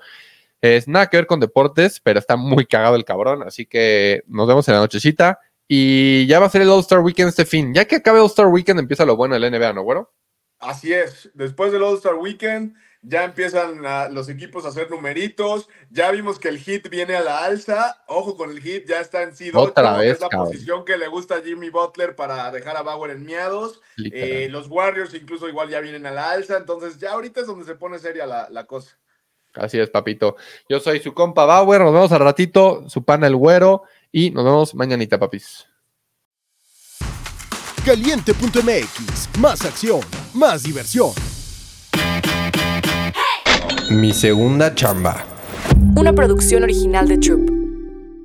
Es 0.62 0.88
nada 0.88 1.08
que 1.08 1.17
ver 1.17 1.28
con 1.28 1.39
deportes, 1.39 2.00
pero 2.00 2.20
está 2.20 2.36
muy 2.36 2.65
cagado 2.65 2.96
el 2.96 3.06
cabrón. 3.06 3.43
Así 3.43 3.65
que 3.65 4.24
nos 4.28 4.48
vemos 4.48 4.67
en 4.67 4.74
la 4.76 4.80
nochecita. 4.82 5.39
Y 5.67 6.26
ya 6.28 6.39
va 6.39 6.46
a 6.46 6.50
ser 6.50 6.62
el 6.62 6.70
All-Star 6.70 7.00
Weekend 7.00 7.30
este 7.30 7.46
fin. 7.46 7.74
Ya 7.74 7.86
que 7.86 7.98
acabe 7.98 8.20
All-Star 8.20 8.48
Weekend, 8.48 8.80
empieza 8.80 9.06
lo 9.06 9.15
bueno 9.17 9.38
del 9.38 9.52
NBA, 9.52 9.74
¿no, 9.74 9.84
güero? 9.84 10.13
Así 10.60 10.93
es. 10.93 11.30
Después 11.34 11.72
del 11.72 11.84
All-Star 11.84 12.15
Weekend, 12.15 12.74
ya 13.04 13.26
empiezan 13.26 13.86
a- 13.86 14.08
los 14.10 14.28
equipos 14.30 14.65
a 14.65 14.70
hacer 14.70 14.89
numeritos. 14.89 15.67
Ya 15.91 16.10
vimos 16.12 16.39
que 16.39 16.48
el 16.48 16.58
hit 16.58 16.89
viene 16.89 17.15
a 17.15 17.22
la 17.22 17.43
alza. 17.43 18.02
Ojo 18.08 18.36
con 18.38 18.50
el 18.50 18.60
hit, 18.62 18.88
ya 18.88 19.02
está 19.02 19.22
en 19.24 19.36
seed 19.36 19.52
Otra 19.56 19.91
8, 19.93 20.00
vez, 20.00 20.12
Es 20.13 20.22
la 20.22 20.30
cabrón. 20.30 20.50
posición 20.52 20.86
que 20.86 20.98
le 20.98 21.08
gusta 21.08 21.36
a 21.36 21.41
Jimmy 21.41 21.70
Butler 21.70 22.15
para 22.15 22.50
dejar 22.52 22.78
a 22.78 22.82
Bauer 22.82 23.12
en 23.12 23.26
miados. 23.26 23.82
Eh, 24.12 24.48
los 24.50 24.67
Warriors 24.70 25.13
incluso 25.13 25.48
igual 25.50 25.70
ya 25.70 25.82
vienen 25.82 26.06
a 26.08 26.12
la 26.12 26.32
alza. 26.32 26.58
Entonces 26.58 26.98
ya 26.98 27.12
ahorita 27.12 27.41
es 27.41 27.48
donde 27.48 27.65
se 27.65 27.76
pone 27.76 28.00
seria 28.00 28.26
la, 28.26 28.48
la 28.50 28.65
cosa. 28.65 28.98
Así 29.60 29.80
es, 29.80 29.89
papito. 29.89 30.36
Yo 30.70 30.80
soy 30.80 31.00
su 31.00 31.13
compa 31.13 31.46
Bauer. 31.46 31.82
Nos 31.82 31.93
vemos 31.93 32.12
al 32.12 32.20
ratito. 32.20 32.84
Su 32.88 33.04
pana 33.04 33.28
el 33.28 33.36
güero. 33.36 33.84
Y 34.12 34.32
nos 34.32 34.46
vemos 34.46 34.76
mañanita, 34.76 35.20
papis. 35.20 35.65
Caliente.mx, 37.86 39.39
más 39.39 39.63
acción, 39.63 40.02
más 40.34 40.63
diversión. 40.63 41.12
Mi 43.89 44.12
segunda 44.12 44.76
chamba. 44.76 45.26
Una 45.96 46.12
producción 46.12 46.63
original 46.63 47.08
de 47.08 47.17
Troop. 47.17 47.57